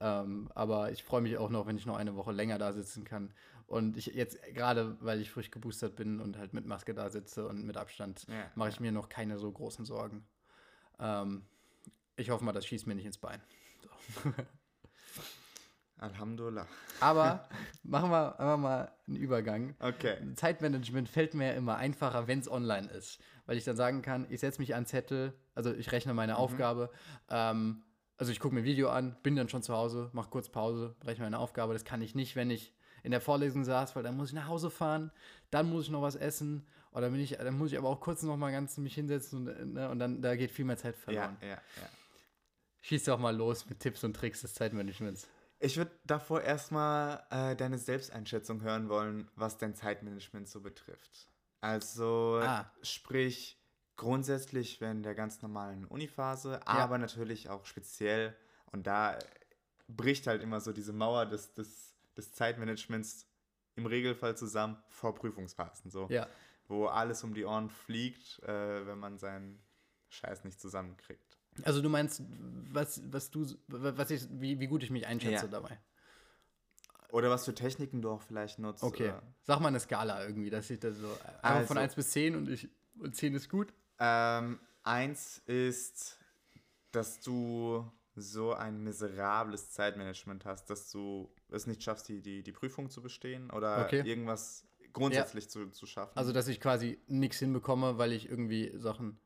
[0.00, 3.04] Ähm, aber ich freue mich auch noch, wenn ich noch eine Woche länger da sitzen
[3.04, 3.32] kann.
[3.66, 7.46] Und ich jetzt, gerade weil ich frisch geboostert bin und halt mit Maske da sitze
[7.46, 10.24] und mit Abstand, Ja, mache ich mir noch keine so großen Sorgen.
[10.98, 11.42] Ähm,
[12.16, 13.40] ich hoffe mal, das schießt mir nicht ins Bein.
[15.98, 16.66] Alhamdulillah.
[17.00, 17.48] Aber
[17.82, 19.74] machen wir einfach mal einen Übergang.
[19.80, 20.16] Okay.
[20.34, 23.20] Zeitmanagement fällt mir immer einfacher, wenn es online ist.
[23.46, 26.90] Weil ich dann sagen kann, ich setze mich an Zettel, also ich rechne meine Aufgabe,
[27.30, 27.82] ähm,
[28.18, 30.96] also ich gucke mir ein Video an, bin dann schon zu Hause, mache kurz Pause,
[31.04, 31.72] rechne meine Aufgabe.
[31.72, 34.48] Das kann ich nicht, wenn ich in der Vorlesung saß, weil dann muss ich nach
[34.48, 35.12] Hause fahren,
[35.50, 38.22] dann muss ich noch was essen oder bin ich, dann muss ich aber auch kurz
[38.22, 41.00] noch mal ganz mich hinsetzen und, ne, und dann da geht viel mehr Zeit Ja,
[41.02, 41.36] verloren.
[41.40, 41.58] ja, ja.
[42.82, 45.28] Schieß doch mal los mit Tipps und Tricks des Zeitmanagements.
[45.60, 51.28] Ich würde davor erstmal äh, deine Selbsteinschätzung hören wollen, was dein Zeitmanagement so betrifft.
[51.60, 52.70] Also, Ah.
[52.82, 53.60] sprich,
[53.96, 58.36] grundsätzlich während der ganz normalen Uniphase, aber natürlich auch speziell.
[58.66, 59.18] Und da
[59.88, 63.26] bricht halt immer so diese Mauer des, des, des Zeitmanagements
[63.74, 65.90] im Regelfall zusammen vor Prüfungsphasen.
[65.90, 66.28] So, Ja.
[66.68, 69.60] wo alles um die Ohren fliegt, äh, wenn man seinen
[70.10, 71.27] Scheiß nicht zusammenkriegt.
[71.64, 72.22] Also du meinst,
[72.70, 75.50] was, was du, was ich, wie, wie gut ich mich einschätze Ja.
[75.50, 75.78] dabei.
[77.10, 78.82] Oder was für Techniken du auch vielleicht nutzt.
[78.82, 79.08] Okay.
[79.08, 81.08] Oder, Sag mal eine Skala irgendwie, dass ich das so.
[81.42, 82.68] Also- von 1 bis 10 und, ich,
[82.98, 83.72] und 10 ist gut.
[83.98, 86.18] Ähm, eins ist,
[86.92, 92.52] dass du so ein miserables Zeitmanagement hast, dass du es nicht schaffst, die, die, die
[92.52, 94.02] Prüfung zu bestehen oder Okay.
[94.04, 96.12] irgendwas grundsätzlich zu, zu schaffen.
[96.16, 99.18] Also, dass ich quasi nichts hinbekomme, weil ich irgendwie Sachen.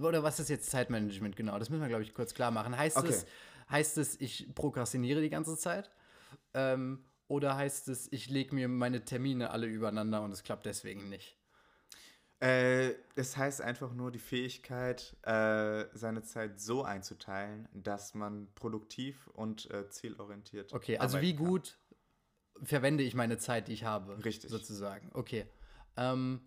[0.00, 1.58] Oder was ist jetzt Zeitmanagement genau?
[1.58, 2.76] Das müssen wir, glaube ich, kurz klar machen.
[2.76, 3.08] Heißt, Okay.
[3.08, 3.26] es,
[3.70, 5.90] heißt es, ich prokrastiniere die ganze Zeit?
[6.54, 11.08] Ähm, oder heißt es, ich lege mir meine Termine alle übereinander und es klappt deswegen
[11.08, 11.36] nicht?
[12.42, 19.28] äh, es heißt einfach nur die Fähigkeit, äh, seine Zeit so einzuteilen, dass man produktiv
[19.28, 21.44] und äh, zielorientiert Okay, also wie kann.
[21.46, 21.78] gut
[22.64, 24.24] verwende ich meine Zeit, die ich habe?
[24.24, 24.50] Richtig.
[24.50, 25.10] Sozusagen.
[25.14, 25.46] Okay.
[25.96, 26.40] Ähm,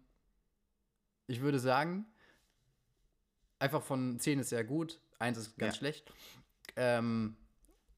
[1.27, 2.05] ich würde sagen,
[3.65, 5.79] einfach von 10 ist sehr gut, 1 ist ganz Ja.
[5.79, 6.13] schlecht.
[6.75, 7.35] Ähm,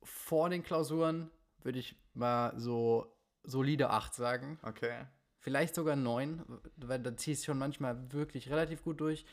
[0.04, 1.30] vor den Klausuren
[1.64, 4.60] würde ich mal so solide 8 sagen.
[4.64, 5.06] Okay.
[5.40, 6.44] Vielleicht sogar 9,
[6.78, 9.26] weil da ziehe ich schon manchmal wirklich relativ gut durch.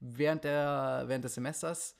[0.00, 1.96] Während, der, während des Semesters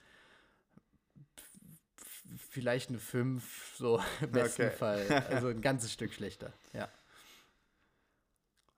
[2.37, 4.71] vielleicht eine 5, so im besten Okay.
[4.77, 5.09] Fall.
[5.29, 6.89] Also ein ganzes Stück schlechter, ja.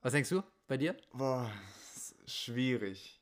[0.01, 0.97] Was denkst du bei dir?
[1.13, 1.51] Boah,
[2.27, 3.21] schwierig.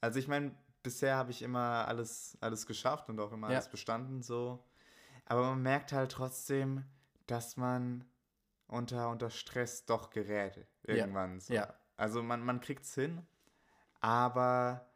[0.00, 3.56] Also ich meine, bisher habe ich immer alles, alles geschafft und auch immer Ja.
[3.56, 4.62] alles bestanden so.
[5.26, 6.84] Aber man merkt halt trotzdem,
[7.26, 8.04] dass man
[8.68, 11.40] unter, unter Stress doch gerät irgendwann.
[11.40, 11.52] So.
[11.52, 11.74] Ja.
[11.96, 13.26] Also man, man kriegt es hin,
[14.00, 14.86] aber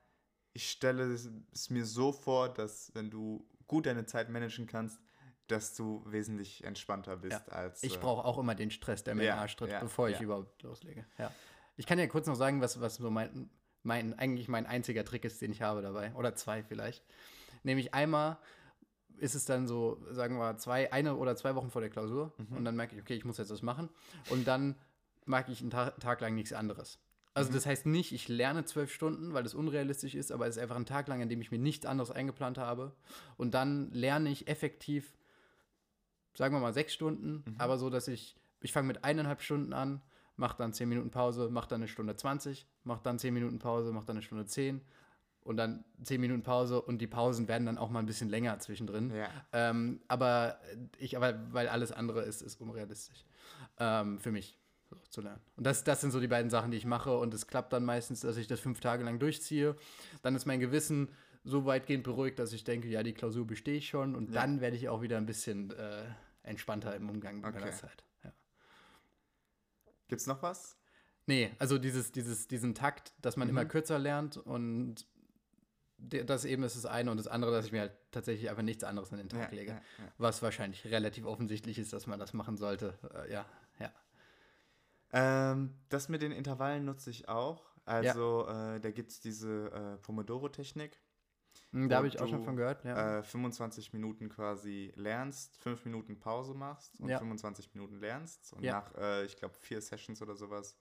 [0.52, 5.00] ich stelle es, mir so vor, dass wenn du gut deine Zeit managen kannst,
[5.46, 7.82] dass du wesentlich entspannter bist als.
[7.82, 9.80] Ich äh, brauche auch immer den Stress, der mir Ja, in den Arsch tritt, ja,
[9.80, 10.22] bevor ich ja.
[10.22, 11.06] überhaupt loslege.
[11.16, 11.32] Ja.
[11.76, 13.48] Ich kann ja kurz noch sagen, was, was so mein,
[13.88, 16.14] mein, eigentlich mein einziger Trick ist, den ich habe dabei.
[16.14, 17.02] Oder zwei vielleicht.
[17.64, 18.38] Nämlich einmal
[19.16, 22.56] ist es dann so, sagen wir, zwei, eine oder zwei Wochen vor der Klausur Mhm.
[22.58, 23.88] und dann merke ich, okay, ich muss jetzt das machen.
[24.30, 24.76] Und dann
[25.24, 27.00] mag ich einen Ta Tag lang nichts anderes.
[27.34, 27.54] Also Mhm.
[27.54, 30.76] das heißt nicht, ich lerne zwölf Stunden, weil das unrealistisch ist, aber es ist einfach
[30.76, 32.92] ein Tag lang, an dem ich mir nichts anderes eingeplant habe.
[33.36, 35.16] Und dann lerne ich effektiv,
[36.34, 37.54] sagen wir mal, sechs Stunden, Mhm.
[37.58, 40.00] aber so, dass ich, ich fange mit eineinhalb Stunden an,
[40.38, 43.92] mache dann zehn Minuten Pause, mache dann eine Stunde 20, mache dann zehn Minuten Pause,
[43.92, 44.80] mache dann eine Stunde 10
[45.42, 48.58] und dann zehn Minuten Pause und die Pausen werden dann auch mal ein bisschen länger
[48.58, 49.10] zwischendrin.
[49.14, 49.28] Ja.
[49.52, 50.60] Ähm, aber
[50.98, 53.24] ich, aber weil alles andere ist, ist unrealistisch.
[53.78, 55.40] Ähm, für mich so, zu lernen.
[55.56, 57.16] Und das, das sind so die beiden Sachen, die ich mache.
[57.16, 59.74] Und es klappt dann meistens, dass ich das fünf Tage lang durchziehe.
[60.22, 61.08] Dann ist mein Gewissen
[61.44, 64.14] so weitgehend beruhigt, dass ich denke, ja, die Klausur bestehe ich schon.
[64.14, 64.40] Und Ja.
[64.42, 66.04] dann werde ich auch wieder ein bisschen äh,
[66.42, 67.74] entspannter im Umgang mit meiner Okay.
[67.74, 68.04] Zeit.
[70.08, 70.10] Ja.
[70.10, 70.76] Gibt's noch was?
[71.26, 73.50] Nee, also dieses, dieses, diesen Takt, dass man Mhm.
[73.50, 75.06] immer kürzer lernt und
[75.98, 78.84] das eben ist das eine und das andere, dass ich mir halt tatsächlich einfach nichts
[78.84, 79.72] anderes an den Tag lege.
[79.72, 80.12] ja, ja.
[80.16, 82.96] Was wahrscheinlich relativ offensichtlich ist, dass man das machen sollte.
[83.14, 83.44] Äh, ja,
[83.80, 83.92] ja.
[85.12, 87.64] Ähm, das mit den Intervallen nutze ich auch.
[87.84, 90.98] Also äh, da gibt es diese äh, Pomodoro-Technik.
[91.72, 93.18] Hm, Da habe ich auch schon von gehört, ja.
[93.18, 97.18] Äh, 25 Minuten quasi lernst, 5 Minuten Pause machst und Ja.
[97.18, 98.52] 25 Minuten lernst.
[98.54, 98.72] Und Ja.
[98.72, 100.76] nach, äh, ich glaube, vier Sessions oder sowas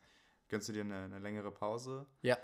[0.47, 2.05] gönnst du dir eine, eine längere Pause.
[2.21, 2.37] Ja.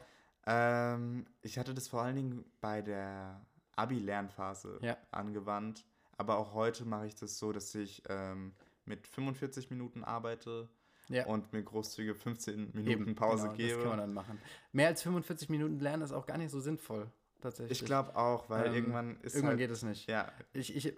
[0.45, 4.97] Ähm, ich hatte das vor allen Dingen bei der Abi-Lernphase Ja.
[5.11, 5.85] angewandt.
[6.17, 8.53] Aber auch heute mache ich das so, dass ich ähm,
[8.85, 10.69] mit 45 Minuten arbeite
[11.07, 11.25] Ja.
[11.27, 13.69] und mir großzügige 15 Minuten Pause genau, gebe.
[13.73, 14.41] Das kann man dann machen.
[14.73, 17.09] Mehr als 45 Minuten lernen ist auch gar nicht so sinnvoll,
[17.43, 17.79] tatsächlich.
[17.81, 20.09] ich glaube auch, weil Ähm, irgendwann ist Irgendwann halt, geht es nicht.
[20.09, 20.95] Ja, Ich, ich,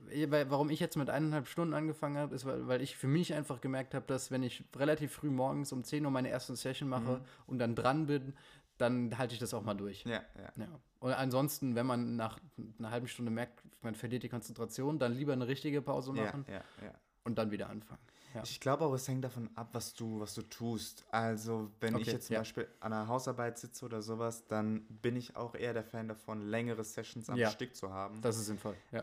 [0.50, 3.60] warum ich jetzt mit eineinhalb Stunden angefangen habe, ist, weil, weil ich für mich einfach
[3.62, 7.18] gemerkt habe, dass wenn ich relativ früh morgens um 10 Uhr meine erste Session mache
[7.20, 7.26] Mhm.
[7.48, 8.34] und dann dran bin,
[8.78, 10.04] dann halte ich das auch mal durch.
[10.04, 10.52] ja, ja.
[10.58, 10.68] Ja.
[11.00, 12.40] Und ansonsten, wenn man nach
[12.80, 16.46] einer halben Stunde merkt, man verliert die Konzentration, dann lieber eine richtige Pause Ja, machen
[16.48, 16.92] ja, ja.
[17.24, 18.02] und dann wieder anfangen.
[18.36, 18.42] Ja.
[18.44, 21.06] Ich glaube auch, es hängt davon ab, was du, was du tust.
[21.12, 22.40] Also, wenn ich Okay, jetzt zum ja.
[22.42, 26.42] Beispiel an einer Hausarbeit sitze oder sowas, dann bin ich auch eher der Fan davon,
[26.42, 27.50] längere Sessions am Ja.
[27.50, 28.22] Stück zu haben.
[28.22, 28.76] Das ist sinnvoll.
[28.92, 29.02] Äh,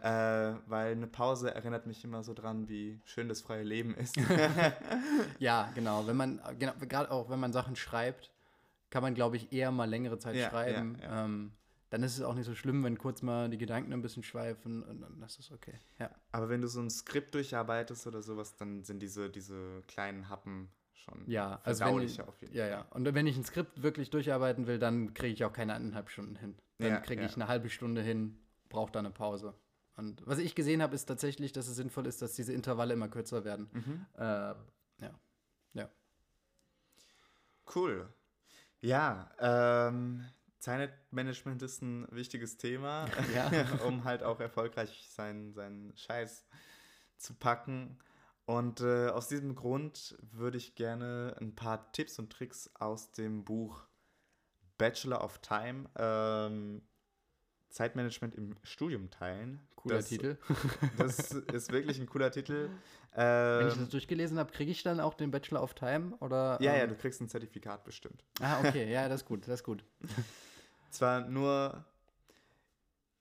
[0.66, 4.16] weil eine Pause erinnert mich immer so dran, wie schön das freie Leben ist.
[5.38, 6.06] ja genau.
[6.06, 8.30] Wenn man, genau, gerade auch wenn man Sachen schreibt,
[8.90, 10.98] kann man, glaube ich, eher mal längere Zeit schreiben.
[11.00, 11.24] ja, ja.
[11.24, 11.52] Ähm,
[11.92, 14.82] dann ist es auch nicht so schlimm, wenn kurz mal die Gedanken ein bisschen schweifen
[14.82, 15.78] und dann ist es okay.
[15.98, 16.10] Ja.
[16.30, 20.70] Aber wenn du so ein Skript durcharbeitest oder sowas, dann sind diese, diese kleinen Happen
[20.94, 22.86] schon Ja, also wenn ich, auf jeden ja, ja.
[22.92, 26.36] Und wenn ich ein Skript wirklich durcharbeiten will, dann kriege ich auch keine eineinhalb Stunden
[26.36, 26.56] hin.
[26.78, 27.28] Dann Ja, kriege ja.
[27.28, 28.38] ich eine halbe Stunde hin,
[28.70, 29.52] brauche dann eine Pause.
[29.98, 33.08] Und was ich gesehen habe, ist tatsächlich, dass es sinnvoll ist, dass diese Intervalle immer
[33.08, 33.68] kürzer werden.
[33.70, 34.06] Mhm.
[34.16, 35.20] Äh, ja.
[35.74, 35.90] Ja.
[37.74, 38.08] Cool.
[38.80, 40.24] Ja, ähm,
[40.62, 43.50] Zeitmanagement ist ein wichtiges Thema, Ja.
[43.86, 46.46] um halt auch erfolgreich seinen, seinen Scheiß
[47.16, 47.98] zu packen.
[48.44, 53.44] Und äh, aus diesem Grund würde ich gerne ein paar Tipps und Tricks aus dem
[53.44, 53.86] Buch
[54.78, 56.82] Bachelor of Time, ähm,
[57.68, 59.60] Zeitmanagement im Studium teilen.
[59.74, 60.38] Cooler das, Titel.
[60.96, 62.70] Das ist wirklich ein cooler Titel.
[63.14, 66.16] Wenn ich Ähm, das durchgelesen habe, kriege ich dann auch den Bachelor of Time?
[66.20, 68.24] Oder, ja, ja, ähm, du kriegst ein Zertifikat bestimmt.
[68.40, 69.84] Ah, okay, ja, das ist gut, das ist gut.
[70.92, 71.84] Zwar nur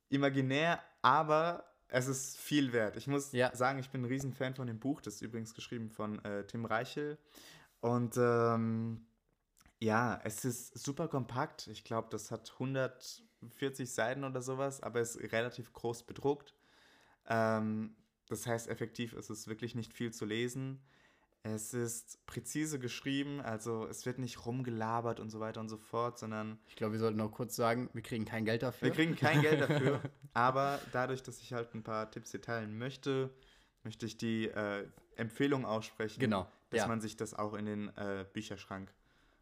[0.09, 2.97] imaginär, aber es ist viel wert.
[2.97, 3.55] Ich muss Ja.
[3.55, 5.01] sagen, ich bin ein Riesenfan von dem Buch.
[5.01, 7.17] Das ist übrigens geschrieben von äh, Tim Reichel.
[7.79, 9.05] Und ähm,
[9.79, 11.67] ja, es ist super kompakt.
[11.67, 16.53] Ich glaube, das hat 140 Seiten oder sowas, aber es ist relativ groß bedruckt.
[17.27, 17.95] Ähm,
[18.27, 20.81] das heißt, effektiv ist es wirklich nicht viel zu lesen.
[21.43, 26.19] Es ist präzise geschrieben, also es wird nicht rumgelabert und so weiter und so fort,
[26.19, 28.89] sondern Ich glaube, wir sollten noch kurz sagen, wir kriegen kein Geld dafür.
[28.89, 30.01] wir kriegen kein Geld dafür,
[30.35, 33.31] aber dadurch, dass ich halt ein paar Tipps hier teilen möchte,
[33.83, 36.87] möchte ich die äh, Empfehlung aussprechen, Genau, dass ja.
[36.87, 38.93] man sich das auch in den äh, Bücherschrank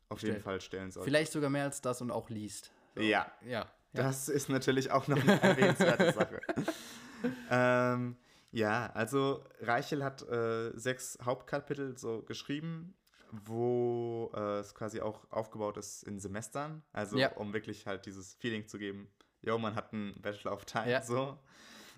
[0.08, 0.44] auf jeden Stellt.
[0.44, 1.10] Fall stellen sollte.
[1.10, 2.72] Vielleicht sogar mehr als das und auch liest.
[2.96, 3.02] So.
[3.02, 3.50] Ja, Ja.
[3.52, 3.68] ja.
[3.92, 6.40] das ist natürlich auch noch eine erwähnenswerte Sache.
[7.52, 8.16] ähm,
[8.52, 12.96] ja, also Reichel hat äh, sechs Hauptkapitel so geschrieben,
[13.32, 16.84] wo äh, es quasi auch aufgebaut ist in Semestern.
[16.92, 17.32] Also Ja.
[17.34, 19.08] um wirklich halt dieses Feeling zu geben,
[19.42, 21.02] yo, man hat einen Bachelor of Time Ja.
[21.02, 21.38] so.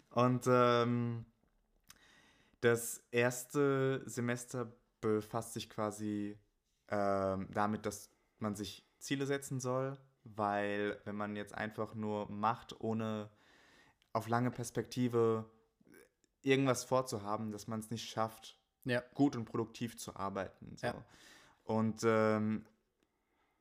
[0.09, 1.25] Und ähm,
[2.59, 6.37] das erste Semester befasst sich quasi
[6.89, 8.09] ähm, damit, dass
[8.39, 13.29] man sich Ziele setzen soll, weil wenn man jetzt einfach nur macht, ohne
[14.13, 15.49] auf lange Perspektive
[16.41, 19.01] irgendwas vorzuhaben, dass man es nicht schafft, Ja.
[19.13, 20.75] gut und produktiv zu arbeiten.
[20.77, 20.88] So.
[20.88, 21.06] Ja.
[21.63, 22.65] Und ähm,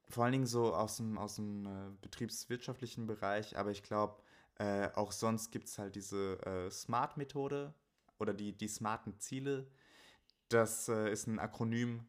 [0.09, 4.23] vor allen Dingen so aus dem, aus dem äh, betriebswirtschaftlichen Bereich, aber ich glaube,
[4.59, 7.73] äh, auch sonst gibt es halt diese äh, SMART-Methode
[8.19, 9.71] oder die, die smarten Ziele.
[10.49, 12.07] Das äh, ist ein Akronym,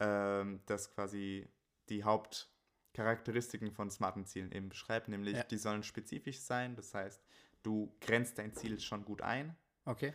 [0.00, 1.48] ähm, das quasi
[1.88, 5.44] die Hauptcharakteristiken von smarten Zielen eben beschreibt, nämlich Ja.
[5.44, 7.22] die sollen spezifisch sein, das heißt,
[7.62, 9.56] du grenzt dein Ziel schon gut ein.
[9.84, 10.14] Okay.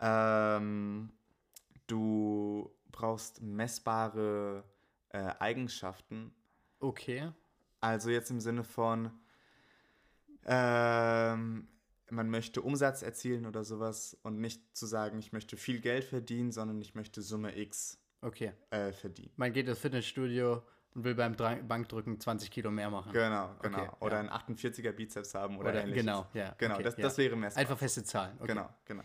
[0.00, 1.10] Ähm,
[1.86, 4.64] du brauchst messbare
[5.10, 6.34] äh, Eigenschaften.
[6.80, 7.32] Okay.
[7.80, 9.10] Also jetzt im Sinne von,
[10.44, 11.68] ähm,
[12.10, 16.52] man möchte Umsatz erzielen oder sowas und nicht zu sagen, ich möchte viel Geld verdienen,
[16.52, 18.52] sondern ich möchte Summe X Okay.
[18.70, 19.32] äh, verdienen.
[19.36, 20.62] Man geht ins Fitnessstudio
[20.96, 23.12] und will beim Bankdrücken 20 Kilo mehr machen.
[23.12, 23.78] Genau, genau.
[23.82, 24.32] Okay, oder ja.
[24.32, 26.02] einen 48er Bizeps haben oder, Oder, ähnliches.
[26.02, 26.54] genau, ja.
[26.56, 27.02] Genau, okay, das, ja.
[27.02, 27.60] das wäre messbar.
[27.60, 28.34] Einfach feste Zahlen.
[28.38, 28.46] Okay.
[28.48, 29.04] Genau, genau.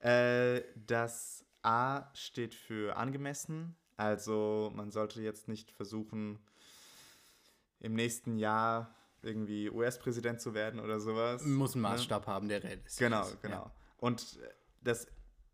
[0.00, 3.76] Äh, das A steht für angemessen.
[3.96, 6.38] Also man sollte jetzt nicht versuchen,
[7.80, 11.44] im nächsten Jahr irgendwie US-Präsident zu werden oder sowas.
[11.44, 11.88] Muss einen ne?
[11.90, 13.42] Maßstab haben, der realistisch Genau, ist.
[13.42, 13.56] genau.
[13.56, 13.72] Ja.
[13.98, 14.38] Und
[14.82, 15.06] das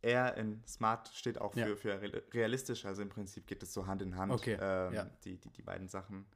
[0.02, 1.66] R in Smart steht auch Ja.
[1.66, 2.84] für, für real- realistisch.
[2.86, 5.04] Also im Prinzip geht es so Hand in Hand, Okay, ähm, ja.
[5.24, 6.26] die, die, die beiden Sachen.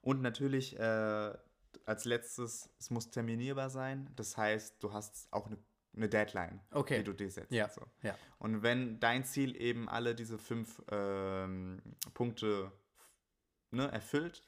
[0.00, 1.32] Und natürlich äh,
[1.86, 4.10] als letztes, es muss terminierbar sein.
[4.16, 5.56] Das heißt, du hast auch eine,
[5.96, 6.98] eine Deadline, Okay.
[6.98, 7.52] die du dir setzt.
[7.52, 7.82] Ja, So.
[8.02, 8.16] ja.
[8.38, 11.80] Und wenn dein Ziel eben alle diese fünf ähm,
[12.14, 12.72] Punkte
[13.70, 14.42] ne, erfüllt,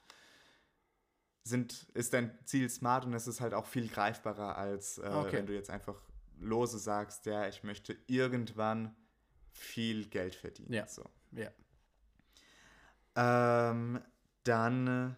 [1.45, 5.33] sind, ist dein Ziel smart und es ist halt auch viel greifbarer, als äh, Okay.
[5.33, 6.01] wenn du jetzt einfach
[6.39, 8.95] lose sagst, ja, ich möchte irgendwann
[9.51, 10.73] viel Geld verdienen.
[10.73, 10.87] Ja.
[10.87, 11.05] So.
[11.33, 11.51] Ja.
[13.17, 14.01] Ähm,
[14.45, 15.15] dann äh,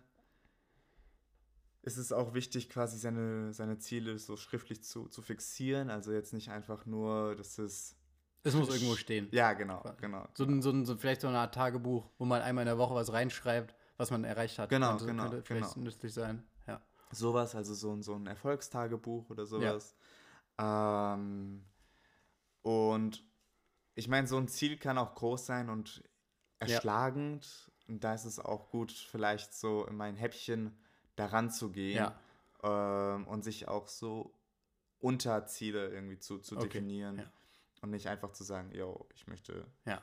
[1.87, 5.89] ist es auch wichtig, quasi seine, seine Ziele so schriftlich zu, zu fixieren.
[5.91, 7.97] Also jetzt nicht einfach nur, dass es.
[8.43, 9.29] Es muss irgendwo stehen.
[9.33, 10.29] Ja, genau, genau.
[10.35, 12.79] So, ein, so, ein, so vielleicht so eine Art Tagebuch, wo man einmal in der
[12.79, 14.69] Woche was reinschreibt, was man erreicht hat.
[14.69, 15.85] Genau, könnte, genau, könnte vielleicht genau.
[15.85, 16.45] nützlich sein.
[16.69, 16.81] Ja.
[17.11, 19.97] Sowas, also so, ein- so ein Erfolgstagebuch oder sowas.
[20.59, 21.65] Ähm,
[22.63, 23.23] und
[23.95, 26.03] ich meine, so ein Ziel kann auch groß sein und
[26.59, 27.71] erschlagend.
[27.89, 30.77] Und da ist es auch gut, vielleicht so in mein Häppchen
[31.15, 31.97] daran zu gehen
[32.63, 33.15] Ja.
[33.15, 34.35] ähm, und sich auch so
[34.99, 37.19] Unterziele irgendwie zu, zu Okay, definieren.
[37.19, 37.25] ja.
[37.83, 40.03] Und nicht einfach zu sagen, yo, ich möchte Ja.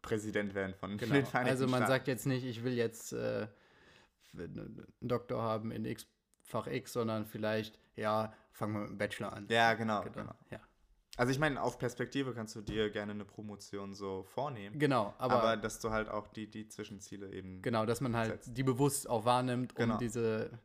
[0.00, 1.14] Präsident werden von Genau.
[1.14, 1.90] den Vereinigten Also man Staaten.
[1.92, 3.46] sagt jetzt nicht, ich will jetzt äh,
[4.34, 6.06] einen Doktor haben in X
[6.44, 9.46] Fach X, sondern vielleicht, ja, fangen wir mit dem Bachelor an.
[9.48, 10.14] Ja, genau, genau.
[10.14, 10.34] genau.
[10.50, 10.60] Ja.
[11.18, 14.78] Also ich meine, auf Perspektive kannst du dir gerne eine Promotion so vornehmen.
[14.78, 17.60] Genau, aber, Aber, dass du halt auch die, die Zwischenziele eben.
[17.60, 18.56] genau, dass man halt setzt.
[18.56, 19.98] die bewusst auch wahrnimmt, um Genau.
[19.98, 20.58] diese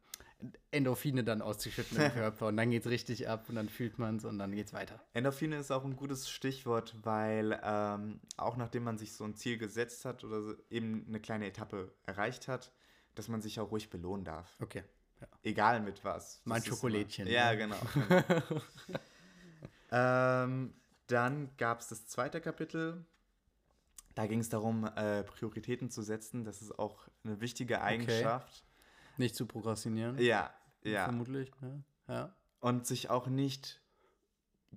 [0.72, 2.48] Endorphine dann auszuschütten im Körper.
[2.48, 5.02] Und dann geht's richtig ab und dann fühlt man es und dann geht's weiter.
[5.14, 9.58] Endorphine ist auch ein gutes Stichwort, weil ähm, auch nachdem man sich so ein Ziel
[9.58, 12.72] gesetzt hat oder so eben eine kleine Etappe erreicht hat,
[13.16, 14.56] dass man sich auch ruhig belohnen darf.
[14.62, 14.84] Okay.
[15.44, 16.42] Egal mit was.
[16.46, 17.58] Mal ein Das Schokolädchen, ja, ne?
[17.58, 17.80] genau.
[19.92, 20.74] ähm,
[21.08, 23.06] dann gab es das zweite Kapitel.
[24.16, 26.44] Da ging es darum, äh, Prioritäten zu setzen.
[26.44, 28.66] Das ist auch eine wichtige Eigenschaft.
[29.18, 30.18] Nicht zu prokrastinieren.
[30.20, 30.54] Ja,
[30.84, 31.06] ja.
[31.06, 31.52] Vermutlich.
[31.62, 31.84] Ne?
[32.08, 32.36] Ja.
[32.60, 33.82] Und sich auch nicht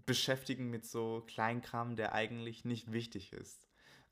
[0.07, 3.67] beschäftigen mit so Kleinkram, der eigentlich nicht wichtig ist.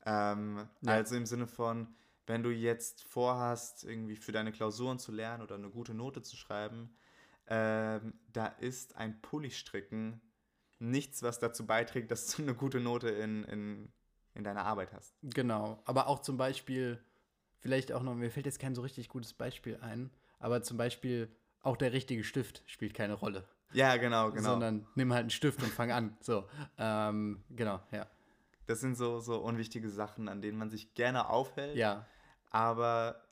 [0.05, 0.93] Ähm, Ja.
[0.93, 1.95] Also im Sinne von,
[2.29, 6.37] wenn du jetzt vorhast, irgendwie für deine Klausuren zu lernen oder eine gute Note zu
[6.37, 6.95] schreiben,
[7.47, 10.21] ähm, da ist ein Pulli-Stricken
[10.77, 13.91] nichts, was dazu beiträgt, dass du eine gute Note in, in,
[14.35, 15.15] in deiner Arbeit hast.
[15.23, 17.03] Genau, aber auch zum Beispiel,
[17.57, 21.35] vielleicht auch noch, mir fällt jetzt kein so richtig gutes Beispiel ein, aber zum Beispiel
[21.61, 23.49] auch der richtige Stift spielt keine Rolle.
[23.73, 24.51] Ja, genau, genau.
[24.51, 26.15] Sondern nimm halt einen Stift und fang an.
[26.21, 28.05] So, ähm, genau, ja.
[28.67, 31.75] das sind so, so unwichtige Sachen, an denen man sich gerne aufhält.
[31.75, 32.05] Ja,
[32.49, 33.23] Aber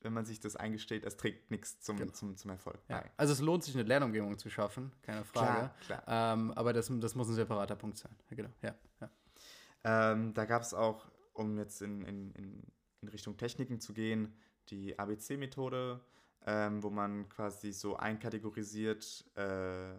[0.00, 2.12] wenn man sich das eingesteht, das trägt nichts zum, Genau.
[2.12, 3.02] zum, zum Erfolg ja.
[3.16, 5.70] Also es lohnt sich, eine Lernumgebung zu schaffen, keine Frage.
[5.86, 6.32] Klar, klar.
[6.34, 8.14] Ähm, aber das, das muss ein separater Punkt sein.
[8.30, 8.74] Ja, genau, ja.
[9.00, 9.10] ja.
[10.12, 12.62] Ähm, da gab es auch, um jetzt in, in, in,
[13.00, 14.34] in Richtung Techniken zu gehen,
[14.68, 16.00] die ABC-Methode,
[16.44, 19.94] ähm, wo man quasi so einkategorisiert äh,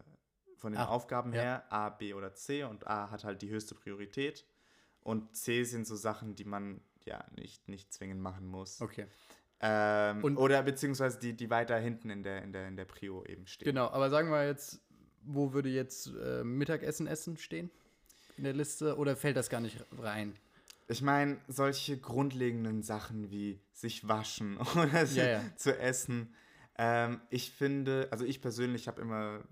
[0.58, 1.42] von den Ah, Aufgaben ja.
[1.42, 4.46] her, A, B oder C und A hat halt die höchste Priorität
[5.02, 8.82] und C sind so Sachen, die man ja nicht, nicht zwingend machen muss.
[8.82, 9.08] Okay.
[9.60, 13.24] Ähm, Und- oder beziehungsweise die, die weiter hinten in der, in, der, in der Prio
[13.26, 13.66] eben stehen.
[13.66, 14.80] Genau, aber sagen wir jetzt,
[15.24, 17.72] wo würde jetzt äh, Mittagessen essen stehen
[18.38, 20.36] in der Liste oder fällt das gar nicht rein?
[20.90, 25.44] Ich meine, solche grundlegenden Sachen wie sich waschen oder Ja, ja.
[25.56, 26.34] zu essen.
[26.78, 29.44] Ähm, ich finde, also ich persönlich habe immer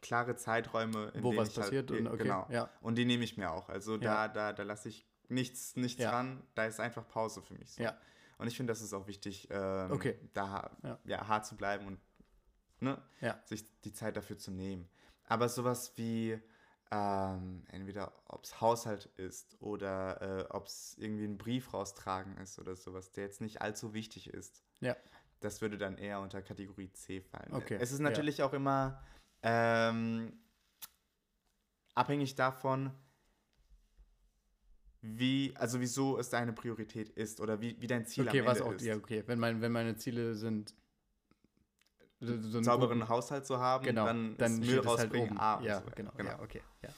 [0.00, 2.46] klare Zeiträume, in Wo denen was ich halt- passiert und okay, genau.
[2.50, 2.70] ja.
[2.80, 3.68] Und die nehme ich mir auch.
[3.68, 6.10] Also da, da, da lasse ich nichts, nichts Ja.
[6.10, 6.42] dran.
[6.54, 7.72] Da ist einfach Pause für mich.
[7.72, 7.82] So.
[7.82, 7.96] Ja.
[8.38, 10.18] Und ich finde, das ist auch wichtig, ähm, Okay.
[10.32, 10.98] da Ja.
[11.04, 11.28] ja.
[11.28, 12.00] hart zu bleiben und
[12.80, 13.40] ne, Ja.
[13.46, 14.88] sich die Zeit dafür zu nehmen.
[15.26, 16.40] Aber sowas wie
[16.94, 22.58] ähm, entweder ob es Haushalt ist oder äh, ob es irgendwie ein Brief raustragen ist
[22.58, 24.94] oder sowas, der jetzt nicht allzu wichtig ist, Ja.
[25.40, 27.54] das würde dann eher unter Kategorie C fallen.
[27.54, 29.02] Okay, Es ist natürlich auch immer
[29.42, 30.38] ähm,
[31.94, 32.90] abhängig davon,
[35.02, 38.58] wie, also wieso es deine Priorität ist oder wie, wie dein Ziel Okay, am was
[38.58, 38.84] Ende auch, ist.
[38.84, 39.24] ja, okay.
[39.26, 40.74] Wenn, mein, wenn meine Ziele sind,
[42.20, 45.40] so einen sauberen Haushalt zu haben, genau, dann, dann ist Müll halt rausbringen oben.
[45.40, 45.96] A und ja, so weiter.
[45.96, 46.88] genau, ja, okay, ja.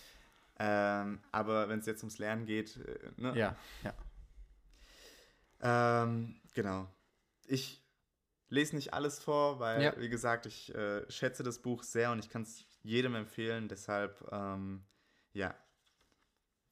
[1.00, 3.36] Ähm, aber wenn es jetzt ums Lernen geht, äh, ne?
[3.36, 3.94] Ja, ja.
[6.02, 6.86] Ähm, genau.
[7.46, 7.82] Ich
[8.50, 9.98] lese nicht alles vor, weil, Ja.
[9.98, 13.68] wie gesagt, ich äh, schätze das Buch sehr und ich kann es jedem empfehlen.
[13.68, 14.84] Deshalb, ähm,
[15.32, 15.54] ja,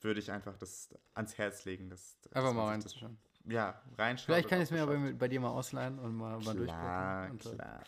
[0.05, 1.91] würde ich einfach das ans Herz legen.
[1.91, 3.17] Dass, Einfach mal reinzuschauen.
[3.47, 4.27] Ja, reinschauen.
[4.27, 7.31] Vielleicht kann ich es mir aber bei dir mal ausleihen und mal, mal Klar, durchgucken.
[7.31, 7.83] Und, äh, klar.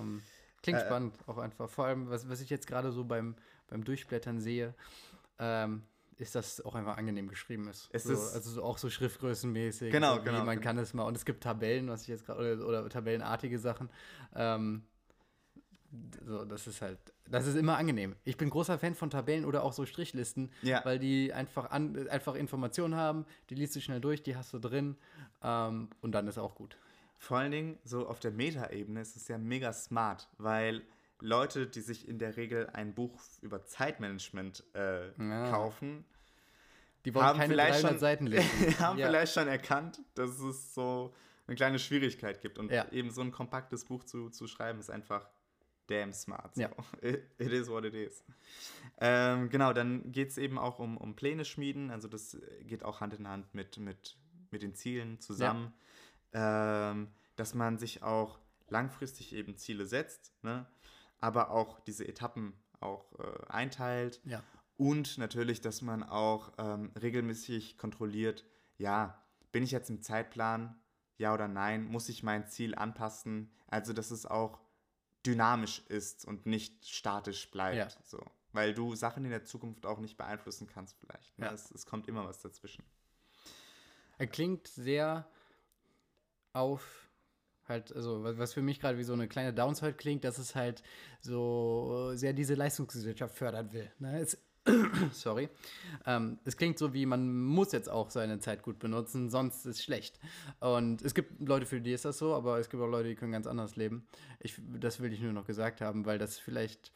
[0.00, 0.22] Ähm,
[0.62, 1.68] klingt Äh, spannend, auch einfach.
[1.70, 3.36] Vor allem, was, was ich jetzt gerade so beim,
[3.68, 4.74] beim Durchblättern sehe,
[5.38, 5.84] ähm,
[6.16, 7.88] ist, dass es auch einfach angenehm geschrieben ist.
[7.92, 9.92] Es so, ist- also so auch so schriftgrößenmäßig.
[9.92, 10.60] Genau, so genau, Man genau.
[10.62, 13.88] kann es mal, und es gibt Tabellen, was ich jetzt gerade, oder, oder tabellenartige Sachen.
[14.34, 14.84] Ähm,
[16.24, 18.16] so, das ist halt, das ist immer angenehm.
[18.24, 20.82] Ich bin großer Fan von Tabellen oder auch so Strichlisten, Ja.
[20.84, 24.58] weil die einfach, an, einfach Informationen haben, die liest du schnell durch, die hast du
[24.58, 24.96] drin
[25.42, 26.76] ähm, und dann ist auch gut.
[27.18, 30.82] Vor allen Dingen, so auf der Meta-Ebene ist es ja mega smart, weil
[31.20, 35.50] Leute, die sich in der Regel ein Buch über Zeitmanagement äh, Ja.
[35.50, 36.04] kaufen,
[37.04, 38.78] Die wollen haben keine vielleicht 300 schon, Seiten lesen.
[38.80, 39.06] haben Ja.
[39.08, 41.14] vielleicht schon erkannt, dass es so
[41.46, 42.58] eine kleine Schwierigkeit gibt.
[42.58, 45.28] Und eben so ein kompaktes Buch zu, zu schreiben, ist einfach
[45.92, 46.54] damn smart.
[46.54, 46.62] So.
[46.62, 46.70] Ja.
[47.02, 48.24] It, it is what it is.
[48.98, 51.90] Ähm, genau, dann geht es eben auch um, um Pläne schmieden.
[51.90, 54.16] Also das geht auch Hand in Hand mit, mit,
[54.50, 55.72] mit den Zielen zusammen.
[56.32, 58.38] Ähm, dass man sich auch
[58.68, 60.66] langfristig eben Ziele setzt, ne?
[61.20, 64.20] aber auch diese Etappen auch äh, einteilt.
[64.24, 64.42] Ja.
[64.76, 68.44] Und natürlich, dass man auch ähm, regelmäßig kontrolliert,
[68.78, 69.22] ja,
[69.52, 70.80] bin ich jetzt im Zeitplan,
[71.18, 74.58] ja oder nein, muss ich mein Ziel anpassen, also dass es auch
[75.24, 77.76] dynamisch ist und nicht statisch bleibt.
[77.76, 77.88] Ja.
[78.04, 78.24] So.
[78.52, 81.38] Weil du Sachen in der Zukunft auch nicht beeinflussen kannst vielleicht.
[81.38, 81.46] Ne?
[81.46, 81.52] Ja.
[81.52, 82.84] Es, es kommt immer was dazwischen.
[84.18, 85.26] Er klingt sehr
[86.52, 87.08] auf
[87.66, 90.82] halt, also was für mich gerade wie so eine kleine Downside klingt, dass es halt
[91.20, 93.90] so sehr diese Leistungsgesellschaft fördern will.
[93.98, 94.20] Ne?
[94.20, 94.38] Es,
[95.12, 95.48] sorry.
[96.06, 99.82] Ähm, es klingt so wie, man muss jetzt auch seine Zeit gut benutzen, sonst ist
[99.82, 100.18] schlecht.
[100.60, 103.14] Und es gibt Leute, für die ist das so, aber es gibt auch Leute, die
[103.14, 104.06] können ganz anders leben.
[104.40, 106.92] Ich, das will ich nur noch gesagt haben, weil das vielleicht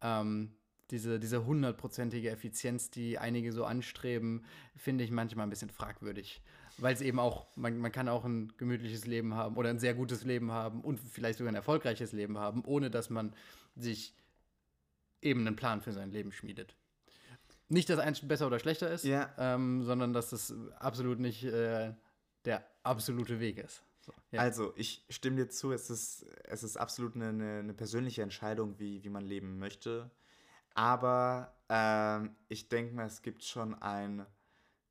[0.00, 0.52] ähm,
[0.90, 4.44] diese, diese hundertprozentige Effizienz, die einige so anstreben,
[4.76, 6.40] finde ich manchmal ein bisschen fragwürdig.
[6.78, 9.94] Weil es eben auch, man, man kann auch ein gemütliches Leben haben oder ein sehr
[9.94, 13.34] gutes Leben haben und vielleicht sogar ein erfolgreiches Leben haben, ohne dass man
[13.74, 14.14] sich
[15.20, 16.77] eben einen Plan für sein Leben schmiedet.
[17.68, 19.32] Nicht, dass eins besser oder schlechter ist, Ja.
[19.36, 21.92] ähm, sondern dass das absolut nicht äh,
[22.44, 23.82] der absolute Weg ist.
[24.00, 24.40] So, ja.
[24.40, 29.04] Also, ich stimme dir zu, es ist, es ist absolut eine, eine, persönliche Entscheidung, wie,
[29.04, 30.10] wie man leben möchte.
[30.74, 34.24] Aber ähm, ich denke mal, es gibt schon ein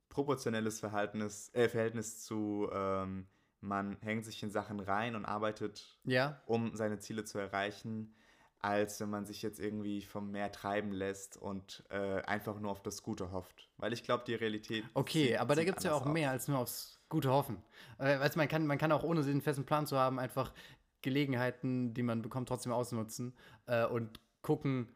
[0.10, 3.28] proportionelles Verhältnis, äh, Verhältnis zu, ähm,
[3.62, 8.14] man hängt sich in Sachen rein und arbeitet, ja, um seine Ziele zu erreichen,
[8.60, 12.82] als wenn man sich jetzt irgendwie vom Meer treiben lässt und äh, einfach nur auf
[12.82, 13.70] das Gute hofft.
[13.78, 14.84] Weil ich glaube, die Realität.
[14.94, 16.12] Okay, sieht- aber da gibt es ja auch aus.
[16.14, 17.62] mehr als nur aufs gute Hoffen.
[18.00, 20.54] Äh, weißt, du, man, kann, man kann auch ohne den festen Plan zu haben, einfach
[21.02, 23.34] Gelegenheiten, die man bekommt, trotzdem ausnutzen
[23.68, 24.90] äh, und gucken,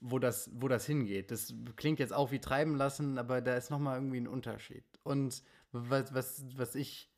[0.00, 1.30] wo das, wo das hingeht.
[1.30, 4.84] Das klingt jetzt auch wie treiben lassen, aber da ist nochmal irgendwie ein Unterschied.
[5.02, 7.10] Und was, was, was ich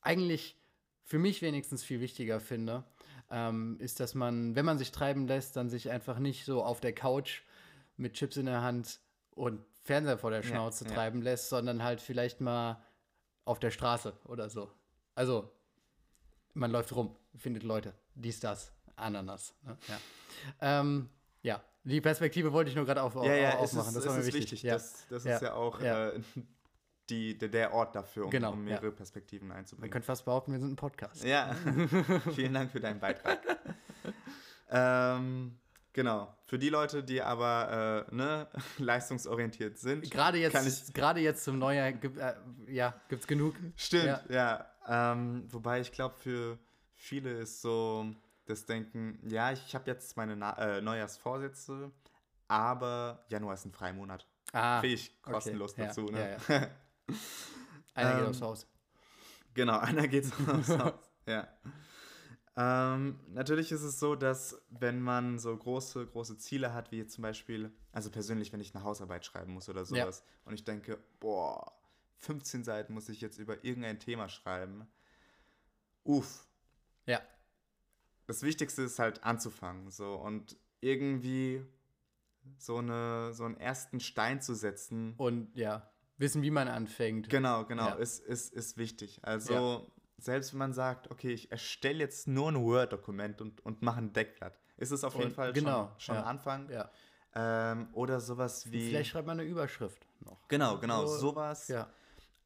[0.00, 0.56] eigentlich
[1.02, 2.84] für mich wenigstens viel wichtiger finde,
[3.30, 6.80] ähm, ist, dass man, wenn man sich treiben lässt, dann sich einfach nicht so auf
[6.80, 7.42] der Couch
[7.96, 9.00] mit Chips in der Hand
[9.32, 10.90] und Fernseher vor der Ja, Schnauze ja.
[10.92, 12.82] treiben lässt, sondern halt vielleicht mal
[13.44, 14.70] auf der Straße oder so.
[15.14, 15.50] Also,
[16.54, 19.54] man läuft rum, findet Leute, dies, das, Ananas.
[19.62, 19.76] Ne?
[19.88, 20.80] Ja.
[20.80, 21.08] Ähm,
[21.42, 23.88] ja, die Perspektive wollte ich nur gerade auf, Ja, ja, auf, es aufmachen.
[23.88, 24.42] ist, das es war mir ist wichtig.
[24.52, 24.62] wichtig.
[24.64, 24.74] Ja.
[24.74, 25.34] Das, das Ja.
[25.36, 26.08] ist ja auch Ja.
[26.10, 26.20] Äh,
[27.10, 28.74] die, der, der Ort dafür, um, Genau, um ja.
[28.74, 29.90] mehrere Perspektiven Man einzubringen.
[29.90, 31.24] könnte fast behaupten, wir sind ein Podcast.
[31.24, 31.54] Ja,
[32.34, 33.40] vielen Dank für deinen Beitrag.
[34.70, 35.58] ähm,
[35.92, 36.34] genau.
[36.44, 38.48] Für die Leute, die aber äh, ne,
[38.78, 40.10] leistungsorientiert sind.
[40.10, 42.34] Gerade jetzt, gerade jetzt zum Neujahr, gibt, äh,
[42.66, 43.54] ja, gibt's genug.
[43.76, 44.66] Stimmt, ja.
[44.86, 46.58] Ähm, wobei ich glaube, für
[46.94, 48.06] viele ist so
[48.46, 51.90] das Denken, ja, ich habe jetzt meine Na äh, Neujahrsvorsätze,
[52.48, 54.26] aber Januar ist ein Freimonat.
[54.52, 56.38] Ah, Kriege ich okay, kostenlos ja, dazu, ne?
[56.48, 56.68] ja,
[57.94, 58.66] einer geht Ähm, aufs Haus.
[59.54, 60.94] Genau, einer geht aufs Haus.
[61.26, 61.46] Ja.
[62.56, 67.12] Ähm, natürlich ist es so, dass wenn man so große, große Ziele hat, wie jetzt
[67.12, 69.84] zum Beispiel, also persönlich, wenn ich eine Hausarbeit schreiben muss oder Ja.
[69.84, 71.70] sowas, und ich denke, boah,
[72.16, 74.88] 15 Seiten muss ich jetzt über irgendein Thema schreiben.
[76.02, 76.46] Uff.
[77.06, 77.20] Ja.
[78.26, 81.62] Das Wichtigste ist halt anzufangen, so und irgendwie
[82.56, 85.14] so, eine, so einen ersten Stein zu setzen.
[85.18, 85.88] Und ja,
[86.18, 87.28] wissen, wie man anfängt.
[87.30, 87.94] Genau, genau, Ja.
[87.94, 89.20] ist, ist, ist wichtig.
[89.22, 93.98] Also, selbst wenn man sagt, okay, ich erstelle jetzt nur ein Word-Dokument und, und mache
[93.98, 96.22] ein Deckblatt, ist es auf jeden Und- Fall genau, schon, schon ja.
[96.24, 96.68] Anfang.
[96.70, 96.90] Ja.
[97.34, 98.88] Ähm, oder sowas wie.
[98.88, 100.48] Vielleicht schreibt man eine Überschrift noch.
[100.48, 101.68] genau, genau, So- sowas.
[101.68, 101.88] Ja.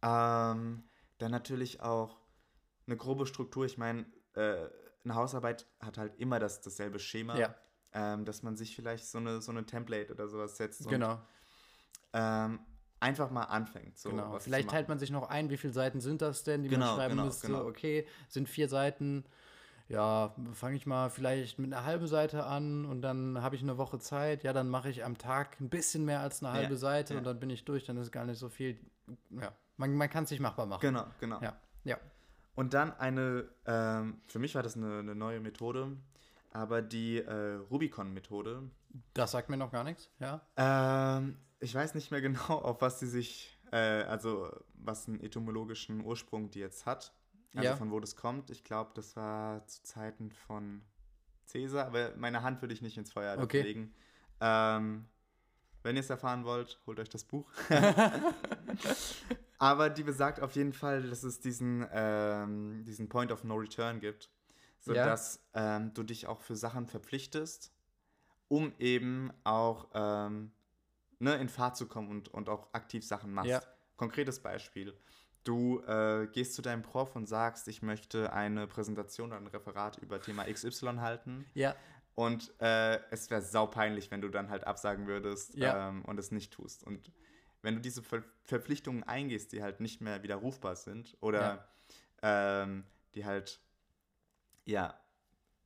[0.02, 0.82] Ähm,
[1.18, 2.18] dann natürlich auch
[2.86, 3.64] eine grobe Struktur.
[3.64, 4.04] Ich meine,
[4.34, 4.66] äh,
[5.04, 7.36] eine Hausarbeit hat halt immer das, dasselbe Schema.
[7.38, 7.54] Ja,
[7.94, 10.80] Ähm, dass man sich vielleicht so eine, so eine Template oder sowas setzt.
[10.86, 11.20] Und, genau.
[12.12, 12.58] Ähm,
[13.02, 13.98] einfach mal anfängt.
[13.98, 14.38] So genau.
[14.38, 16.96] Vielleicht teilt man sich noch ein, wie viele Seiten sind das denn, die Genau, man
[16.96, 17.46] schreiben genau, müsste.
[17.48, 17.66] genau.
[17.66, 19.24] Okay, sind vier Seiten.
[19.88, 23.76] Ja, fange ich mal vielleicht mit einer halben Seite an und dann habe ich eine
[23.76, 24.42] Woche Zeit.
[24.42, 27.18] Ja, dann mache ich am Tag ein bisschen mehr als eine Ja, halbe Seite ja.
[27.18, 28.78] und dann bin ich durch, dann ist gar nicht so viel.
[29.30, 30.80] Ja, man, man kann es sich machbar machen.
[30.80, 31.40] Genau, genau.
[31.42, 31.98] Ja, ja.
[32.54, 35.96] Und dann eine, ähm, für mich war das eine, eine neue Methode,
[36.52, 38.62] aber die äh, Rubicon-Methode.
[39.14, 40.40] Das sagt mir noch gar nichts, ja.
[40.56, 46.04] Ähm, ich weiß nicht mehr genau, auf was sie sich, äh, also was einen etymologischen
[46.04, 47.14] Ursprung die jetzt hat.
[47.54, 47.76] Also Ja.
[47.76, 48.50] von wo das kommt.
[48.50, 50.82] Ich glaube, das war zu Zeiten von
[51.44, 53.62] Cäsar, aber meine Hand würde ich nicht ins Feuer Okay.
[53.62, 53.94] legen.
[54.40, 55.06] Ähm,
[55.82, 57.50] wenn ihr es erfahren wollt, holt euch das Buch.
[59.58, 64.00] aber die besagt auf jeden Fall, dass es diesen, ähm, diesen Point of No Return
[64.00, 64.30] gibt,
[64.80, 67.72] sodass ähm, du dich auch für Sachen verpflichtest,
[68.48, 70.52] um eben auch ähm,
[71.22, 73.50] ne, in Fahrt zu kommen und, und auch aktiv Sachen machst.
[73.50, 73.62] Ja.
[73.96, 74.92] Konkretes Beispiel.
[75.44, 79.98] Du äh, gehst zu deinem Prof und sagst, ich möchte eine Präsentation oder ein Referat
[79.98, 81.46] über Thema XY halten.
[81.54, 81.74] Ja,
[82.14, 85.88] Und äh, es wäre saupeinlich, wenn du dann halt absagen würdest Ja.
[85.88, 86.84] ähm, und es nicht tust.
[86.84, 87.10] Und
[87.62, 91.68] wenn du diese Ver Verpflichtungen eingehst, die halt nicht mehr widerrufbar sind oder
[92.22, 93.60] ähm, die halt
[94.64, 94.98] ja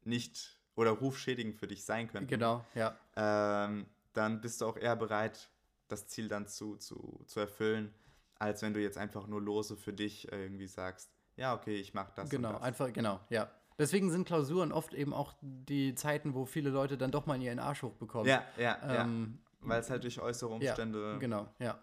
[0.04, 2.94] nicht oder rufschädigend für dich sein könnten, genau, ja.
[3.16, 3.86] ähm,
[4.16, 5.50] dann bist du auch eher bereit,
[5.88, 7.94] das Ziel dann zu, zu, zu erfüllen,
[8.38, 12.12] als wenn du jetzt einfach nur lose für dich irgendwie sagst, ja, okay, ich mache
[12.16, 12.30] das.
[12.30, 12.62] Genau, das.
[12.62, 13.50] einfach, genau, ja.
[13.78, 17.58] Deswegen sind Klausuren oft eben auch die Zeiten, wo viele Leute dann doch mal ihren
[17.58, 18.26] Arsch hochbekommen.
[18.26, 19.02] Ja, ja, ja.
[19.04, 21.78] ähm, Weil es halt durch äußere ja, Umstände genau, ja.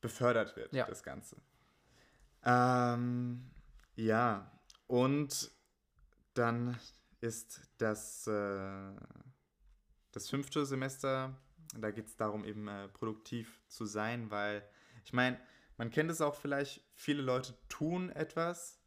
[0.00, 0.86] befördert wird, Ja.
[0.86, 1.36] das Ganze.
[2.44, 3.48] Ähm,
[3.94, 4.50] ja,
[4.88, 5.52] und
[6.34, 6.76] dann
[7.20, 8.92] ist das, äh,
[10.12, 11.34] das fünfte Semester,
[11.76, 14.66] da geht es darum, eben äh, produktiv zu sein, weil
[15.04, 15.38] ich meine,
[15.78, 18.78] man kennt es auch vielleicht, viele Leute tun etwas,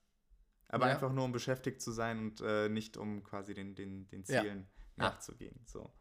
[0.70, 0.94] aber Ja.
[0.94, 4.24] einfach nur um beschäftigt zu sein und äh, nicht um quasi den, den, den.
[4.24, 4.68] Zielen
[4.98, 5.04] Ja.
[5.04, 5.60] nachzugehen.
[5.66, 5.92] So.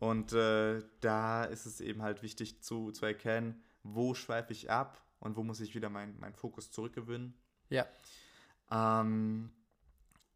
[0.00, 5.00] Und äh, da ist es eben halt wichtig zu, zu erkennen, wo schweife ich ab
[5.20, 7.34] und wo muss ich wieder meinen mein Fokus zurückgewinnen.
[7.68, 7.86] Ja,
[8.70, 9.50] Ähm,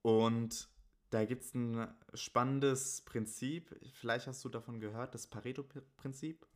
[0.02, 0.68] und
[1.12, 3.76] da gibt es ein spannendes Prinzip.
[3.94, 6.46] Vielleicht hast du davon gehört, das Pareto-Prinzip.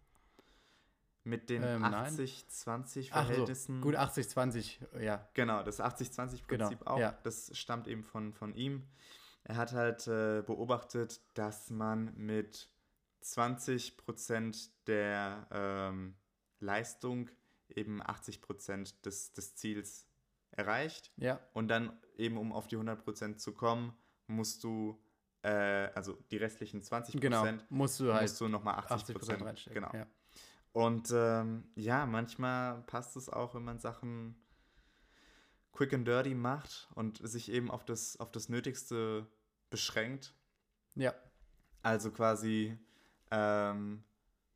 [1.24, 2.14] Mit den Ähm, nein.
[2.14, 3.80] 80-20 ach so, Verhältnissen.
[3.80, 5.28] gut, 80, 20, ja.
[5.34, 6.98] Genau, das 80-20-Prinzip Genau, auch.
[6.98, 7.18] ja.
[7.24, 8.86] Das stammt eben von, von ihm.
[9.42, 12.70] Er hat halt äh, beobachtet, dass man mit
[13.22, 16.14] 20% der ähm,
[16.60, 17.28] Leistung
[17.68, 20.06] eben 80% des, des Ziels
[20.52, 21.12] erreicht.
[21.16, 23.92] Ja, Und dann eben, um auf die 100% zu kommen,
[24.26, 25.00] musst du,
[25.42, 25.48] äh,
[25.94, 27.46] also die restlichen 20% genau.
[27.68, 29.82] Musst du halt musst du nochmal 80%, 80 Prozent reinstecken.
[29.82, 29.94] Genau.
[29.94, 30.06] Ja.
[30.72, 34.36] Und ähm, ja, manchmal passt es auch, wenn man Sachen
[35.72, 39.26] quick and dirty macht und sich eben auf das, auf das Nötigste
[39.70, 40.34] beschränkt.
[40.94, 41.14] ja,
[41.82, 42.78] Also quasi
[43.30, 44.04] ähm,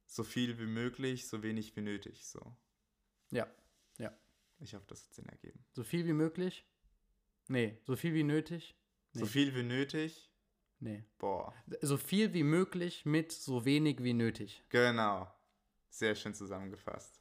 [0.07, 2.27] so viel wie möglich, so wenig wie nötig.
[2.27, 2.55] So.
[3.31, 3.47] Ja,
[3.99, 4.13] ja.
[4.59, 5.65] Ich hoffe, das hat Sinn ergeben.
[5.73, 6.67] so viel wie möglich?
[7.49, 8.77] Nee, so viel wie nötig?
[9.13, 9.27] So Nee.
[9.27, 10.31] viel wie nötig,
[10.79, 11.05] Nee.
[11.19, 11.53] boah,
[11.83, 14.63] So viel wie möglich mit so wenig wie nötig.
[14.69, 15.31] genau.
[15.93, 17.21] Sehr schön zusammengefasst.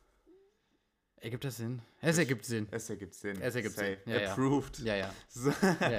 [1.17, 1.81] Ergibt das Sinn?
[2.01, 2.67] Es ergibt Sinn.
[2.71, 3.41] Es ergibt Sinn.
[3.41, 3.97] Es ergibt Sinn.
[3.97, 4.09] Safe.
[4.09, 4.31] Ja, ja.
[4.31, 4.79] Approved.
[4.79, 5.13] Ja, ja.
[5.27, 5.49] So.
[5.81, 5.91] Ja,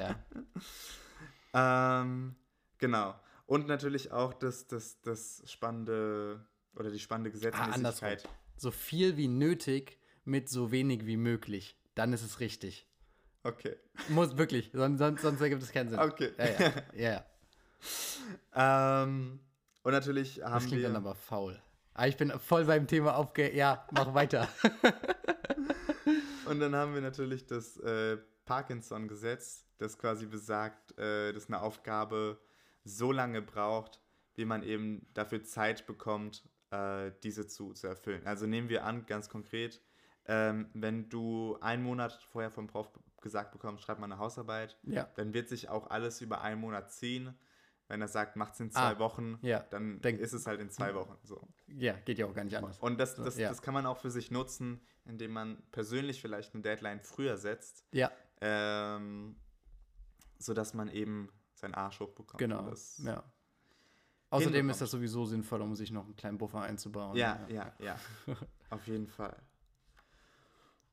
[1.52, 2.00] ja.
[2.02, 2.36] Ähm,
[2.78, 3.14] genau.
[3.46, 8.28] Und natürlich auch das, das, das spannende oder die spannende Gesetzmäßigkeit.
[8.56, 11.76] So viel wie nötig mit so wenig wie möglich.
[11.96, 12.86] Dann ist es richtig.
[13.44, 13.76] Okay.
[14.08, 15.98] Muss wirklich, sonst, sonst, sonst ergibt es keinen Sinn.
[15.98, 16.32] Okay.
[16.38, 16.72] Ja, ja.
[16.94, 17.24] ja,
[18.54, 19.02] ja.
[19.02, 19.40] ähm,
[19.82, 20.88] und natürlich Das haben klingt wir.
[20.88, 21.60] dann aber faul.
[21.94, 23.54] Ah, ich bin voll beim Thema aufge...
[23.54, 24.48] Ja, mach weiter.
[26.46, 32.40] Und dann haben wir natürlich das äh, Parkinson-Gesetz, das quasi besagt, äh, dass eine Aufgabe
[32.82, 34.00] so lange braucht,
[34.34, 38.26] wie man eben dafür Zeit bekommt, äh, diese zu, zu erfüllen.
[38.26, 39.80] Also nehmen wir an, ganz konkret,
[40.26, 42.90] ähm, wenn du einen Monat vorher vom Prof
[43.20, 46.90] gesagt bekommst, schreib mal eine Hausarbeit, Ja, dann wird sich auch alles über einen Monat
[46.92, 47.34] ziehen.
[47.88, 49.64] Wenn er sagt, macht's in zwei Ah, Wochen, ja.
[49.70, 51.48] dann Denk- ist es halt in zwei Wochen so.
[51.66, 52.78] ja, geht ja auch gar nicht anders.
[52.78, 53.48] Und das, das, ja.
[53.48, 57.84] das kann man auch für sich nutzen, indem man persönlich vielleicht eine Deadline früher setzt,
[57.90, 59.34] Ja, ähm,
[60.38, 62.38] sodass man eben seinen Arsch hochbekommt.
[62.38, 62.72] genau.
[62.98, 63.24] Ja.
[64.30, 67.16] Außerdem ist das sowieso sinnvoll, um sich noch einen kleinen Buffer einzubauen.
[67.16, 67.96] ja, ja, ja,
[68.70, 69.36] auf jeden Fall.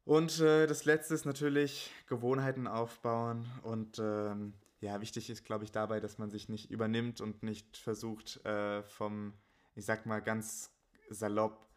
[0.08, 3.46] Und äh, das letzte ist natürlich Gewohnheiten aufbauen.
[3.62, 7.76] Und ähm, ja, wichtig ist, glaube ich, dabei, dass man sich nicht übernimmt und nicht
[7.76, 9.34] versucht, äh, vom,
[9.76, 10.72] ich sag mal ganz
[11.10, 11.68] salopp,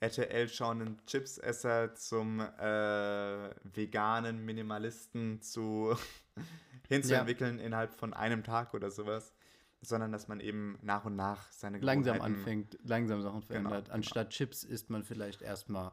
[0.00, 5.94] RTL schauenden Chipsesser zum äh, veganen Minimalisten zu
[6.88, 9.34] hinzuentwickeln innerhalb von einem Tag oder sowas,
[9.82, 13.84] sondern dass man eben nach und nach seine Langsam Gewohnheiten- anfängt, langsam Sachen verändert.
[13.84, 13.94] genau.
[13.94, 15.92] Anstatt Chips isst man vielleicht erstmal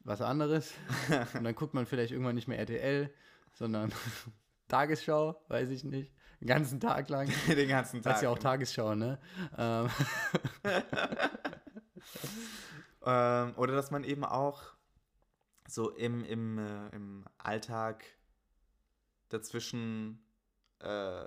[0.00, 0.72] was anderes.
[1.34, 3.12] und dann guckt man vielleicht irgendwann nicht mehr RTL,
[3.54, 3.92] sondern
[4.68, 6.12] Tagesschau, weiß ich nicht.
[6.40, 7.28] Den ganzen Tag lang.
[7.48, 8.16] den ganzen Das Tag.
[8.16, 9.18] ist ja auch Tagesschau, ne?
[9.58, 9.88] Ähm,
[13.02, 14.62] Ähm, oder dass man eben auch
[15.66, 18.04] so im, im, äh, im Alltag
[19.30, 20.22] dazwischen
[20.80, 21.24] äh,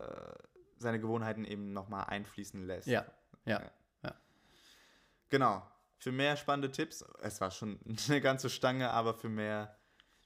[0.78, 2.88] seine Gewohnheiten eben nochmal einfließen lässt.
[2.88, 3.06] Ja,
[3.46, 3.62] ja.
[5.30, 5.64] Genau.
[6.04, 7.80] Für mehr spannende Tipps, es war schon
[8.10, 9.78] eine ganze Stange, aber für mehr,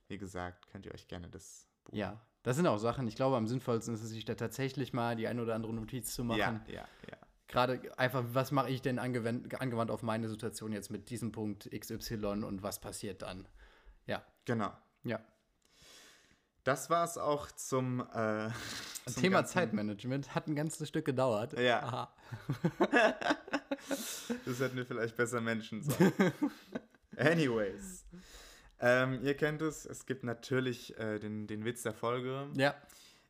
[0.07, 1.93] wie gesagt, könnt ihr euch gerne das Buch.
[1.93, 3.07] Ja, das sind auch Sachen.
[3.07, 6.15] Ich glaube, am sinnvollsten ist es, sich da tatsächlich mal die ein oder andere Notiz
[6.15, 6.39] zu machen.
[6.65, 7.17] Ja, ja, ja.
[7.47, 11.69] Gerade einfach, was mache ich denn angewandt, angewandt auf meine Situation jetzt mit diesem Punkt
[11.69, 13.47] XY und was passiert dann?
[14.07, 14.71] Ja, Genau.
[15.03, 15.19] ja.
[16.68, 18.49] Das war es auch zum, äh,
[19.05, 21.57] zum Thema Zeitmanagement hat ein ganzes Stück gedauert.
[21.57, 22.13] Ja.
[24.45, 26.34] Das hätten wir vielleicht besser Menschen sagen.
[27.18, 28.05] Anyways.
[28.80, 32.49] Ähm, ihr kennt es, es gibt natürlich äh, den, den Witz der Folge.
[32.55, 32.76] Ja,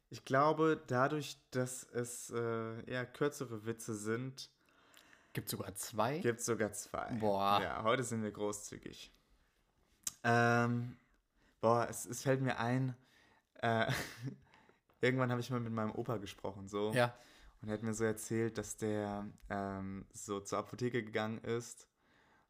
[0.10, 4.50] Ich glaube, dadurch, dass es äh, eher kürzere Witze sind,
[5.34, 6.20] gibt sogar zwei.
[6.20, 7.12] gibt es sogar zwei.
[7.20, 7.60] Boah.
[7.62, 9.12] Ja, heute sind wir großzügig.
[10.24, 10.98] Ähm,
[11.62, 12.96] boah, es, es fällt mir ein,
[13.62, 13.92] äh,
[15.02, 16.92] irgendwann habe ich mal mit meinem Opa gesprochen, so.
[16.94, 17.14] Ja,
[17.62, 21.88] Und er hat mir so erzählt, dass der ähm, so zur Apotheke gegangen ist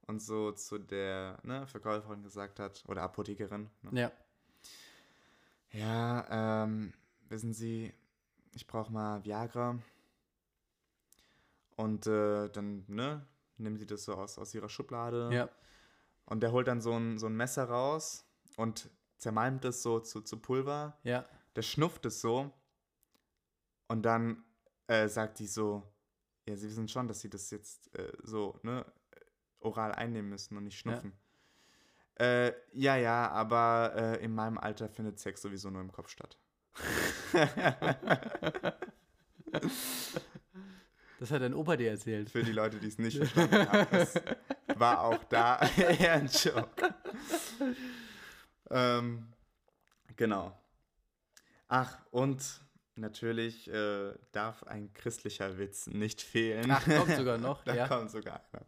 [0.08, 4.02] und so zu der ne, Verkäuferin gesagt hat, oder Apothekerin, ne?
[4.02, 4.12] ja,
[5.72, 6.94] ja, ähm,
[7.30, 7.94] wissen Sie,
[8.54, 9.78] ich brauche mal Viagra.
[11.76, 13.26] Und äh, dann, ne,
[13.58, 15.30] nehmen Sie das so aus, aus Ihrer Schublade.
[15.32, 15.50] ja.
[16.26, 18.26] Und der holt dann so ein, so ein Messer raus
[18.58, 20.98] und zermalmt es so zu, zu Pulver.
[21.04, 22.52] Ja, Der schnupft es so.
[23.88, 24.44] Und dann
[24.88, 25.84] äh, sagt die so,
[26.48, 28.86] ja, Sie wissen schon, dass Sie das jetzt äh, so, ne,
[29.60, 30.82] oral einnehmen müssen und nicht Ja.
[30.92, 31.14] schnupfen.
[32.20, 36.38] Äh, ja, ja, aber äh, in meinem Alter findet Sex sowieso nur im Kopf statt.
[41.20, 42.30] das hat dein Opa dir erzählt.
[42.30, 44.08] Für die Leute, die es nicht verstanden haben.
[44.76, 46.94] War auch da eher ein Joke.
[48.70, 49.28] Ähm,
[50.16, 50.58] genau.
[51.68, 52.62] Ach, und
[52.96, 56.70] natürlich äh, darf ein christlicher Witz nicht fehlen.
[56.72, 57.64] Ach, kommt sogar noch.
[57.66, 57.88] da ja.
[57.88, 58.66] kommt sogar einer.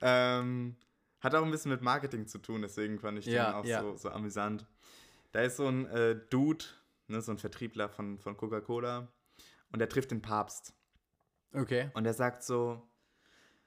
[0.00, 0.76] Ähm,
[1.20, 3.80] hat auch ein bisschen mit Marketing zu tun, deswegen fand ich Ja, den auch ja.
[3.80, 4.66] so, so amüsant.
[5.32, 6.64] Da ist so ein äh, Dude,
[7.08, 9.08] ne, so ein Vertriebler von, von Coca-Cola,
[9.72, 10.74] und der trifft den Papst.
[11.52, 11.90] Okay.
[11.94, 12.82] Und er sagt so,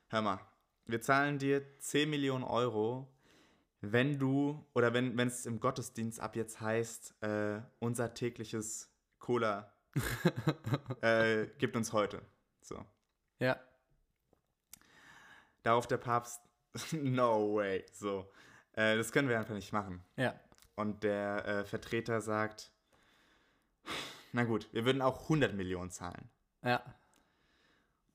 [0.07, 0.39] hör mal,
[0.85, 3.07] wir zahlen dir 10 Millionen Euro,
[3.81, 9.73] wenn du, oder wenn wenn es im Gottesdienst ab jetzt heißt, äh, unser tägliches Cola
[11.01, 12.21] äh, gibt uns heute.
[12.61, 12.85] So.
[13.39, 13.59] Ja.
[15.63, 16.41] Darauf der Papst,
[16.91, 17.85] no way.
[17.91, 18.31] So.
[18.73, 20.03] Äh, das können wir einfach nicht machen.
[20.15, 20.39] Ja.
[20.75, 22.71] Und der äh, Vertreter sagt,
[24.31, 26.29] na gut, wir würden auch 100 Millionen zahlen.
[26.63, 26.81] Ja.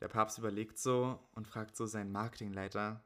[0.00, 3.04] Der Papst überlegt so und fragt so seinen Marketingleiter,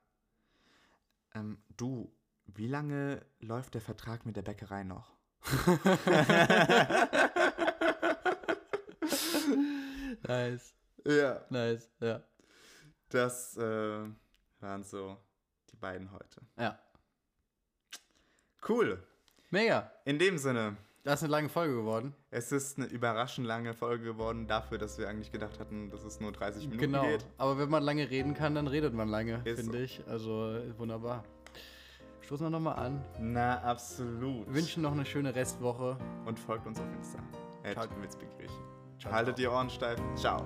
[1.34, 2.12] ähm, du,
[2.54, 5.14] wie lange läuft der Vertrag mit der Bäckerei noch?
[10.26, 10.74] Nice.
[11.06, 11.40] Ja.
[11.50, 11.90] Nice.
[12.00, 12.22] Ja.
[13.08, 14.04] Das äh,
[14.60, 15.16] waren so
[15.72, 16.40] die beiden heute.
[16.58, 16.78] Ja.
[18.68, 19.02] Cool.
[19.50, 19.90] Mega.
[20.04, 22.14] In dem Sinne, Das ist eine lange Folge geworden.
[22.30, 26.20] es ist eine überraschend lange Folge geworden dafür, dass wir eigentlich gedacht hatten, dass es
[26.20, 27.02] nur 30 Minuten Genau.
[27.02, 27.26] geht.
[27.38, 29.72] Aber wenn man lange reden kann, dann redet man lange, finde so.
[29.74, 30.06] ich.
[30.06, 31.24] Also wunderbar.
[32.30, 33.04] Stoßen wir nochmal an.
[33.18, 34.46] Na, absolut.
[34.54, 35.96] Wünschen noch eine schöne Restwoche.
[36.26, 37.18] und folgt uns auf Insta.
[39.00, 39.12] Ciao.
[39.12, 39.98] Haltet die Ohren steif.
[40.14, 40.44] Ciao.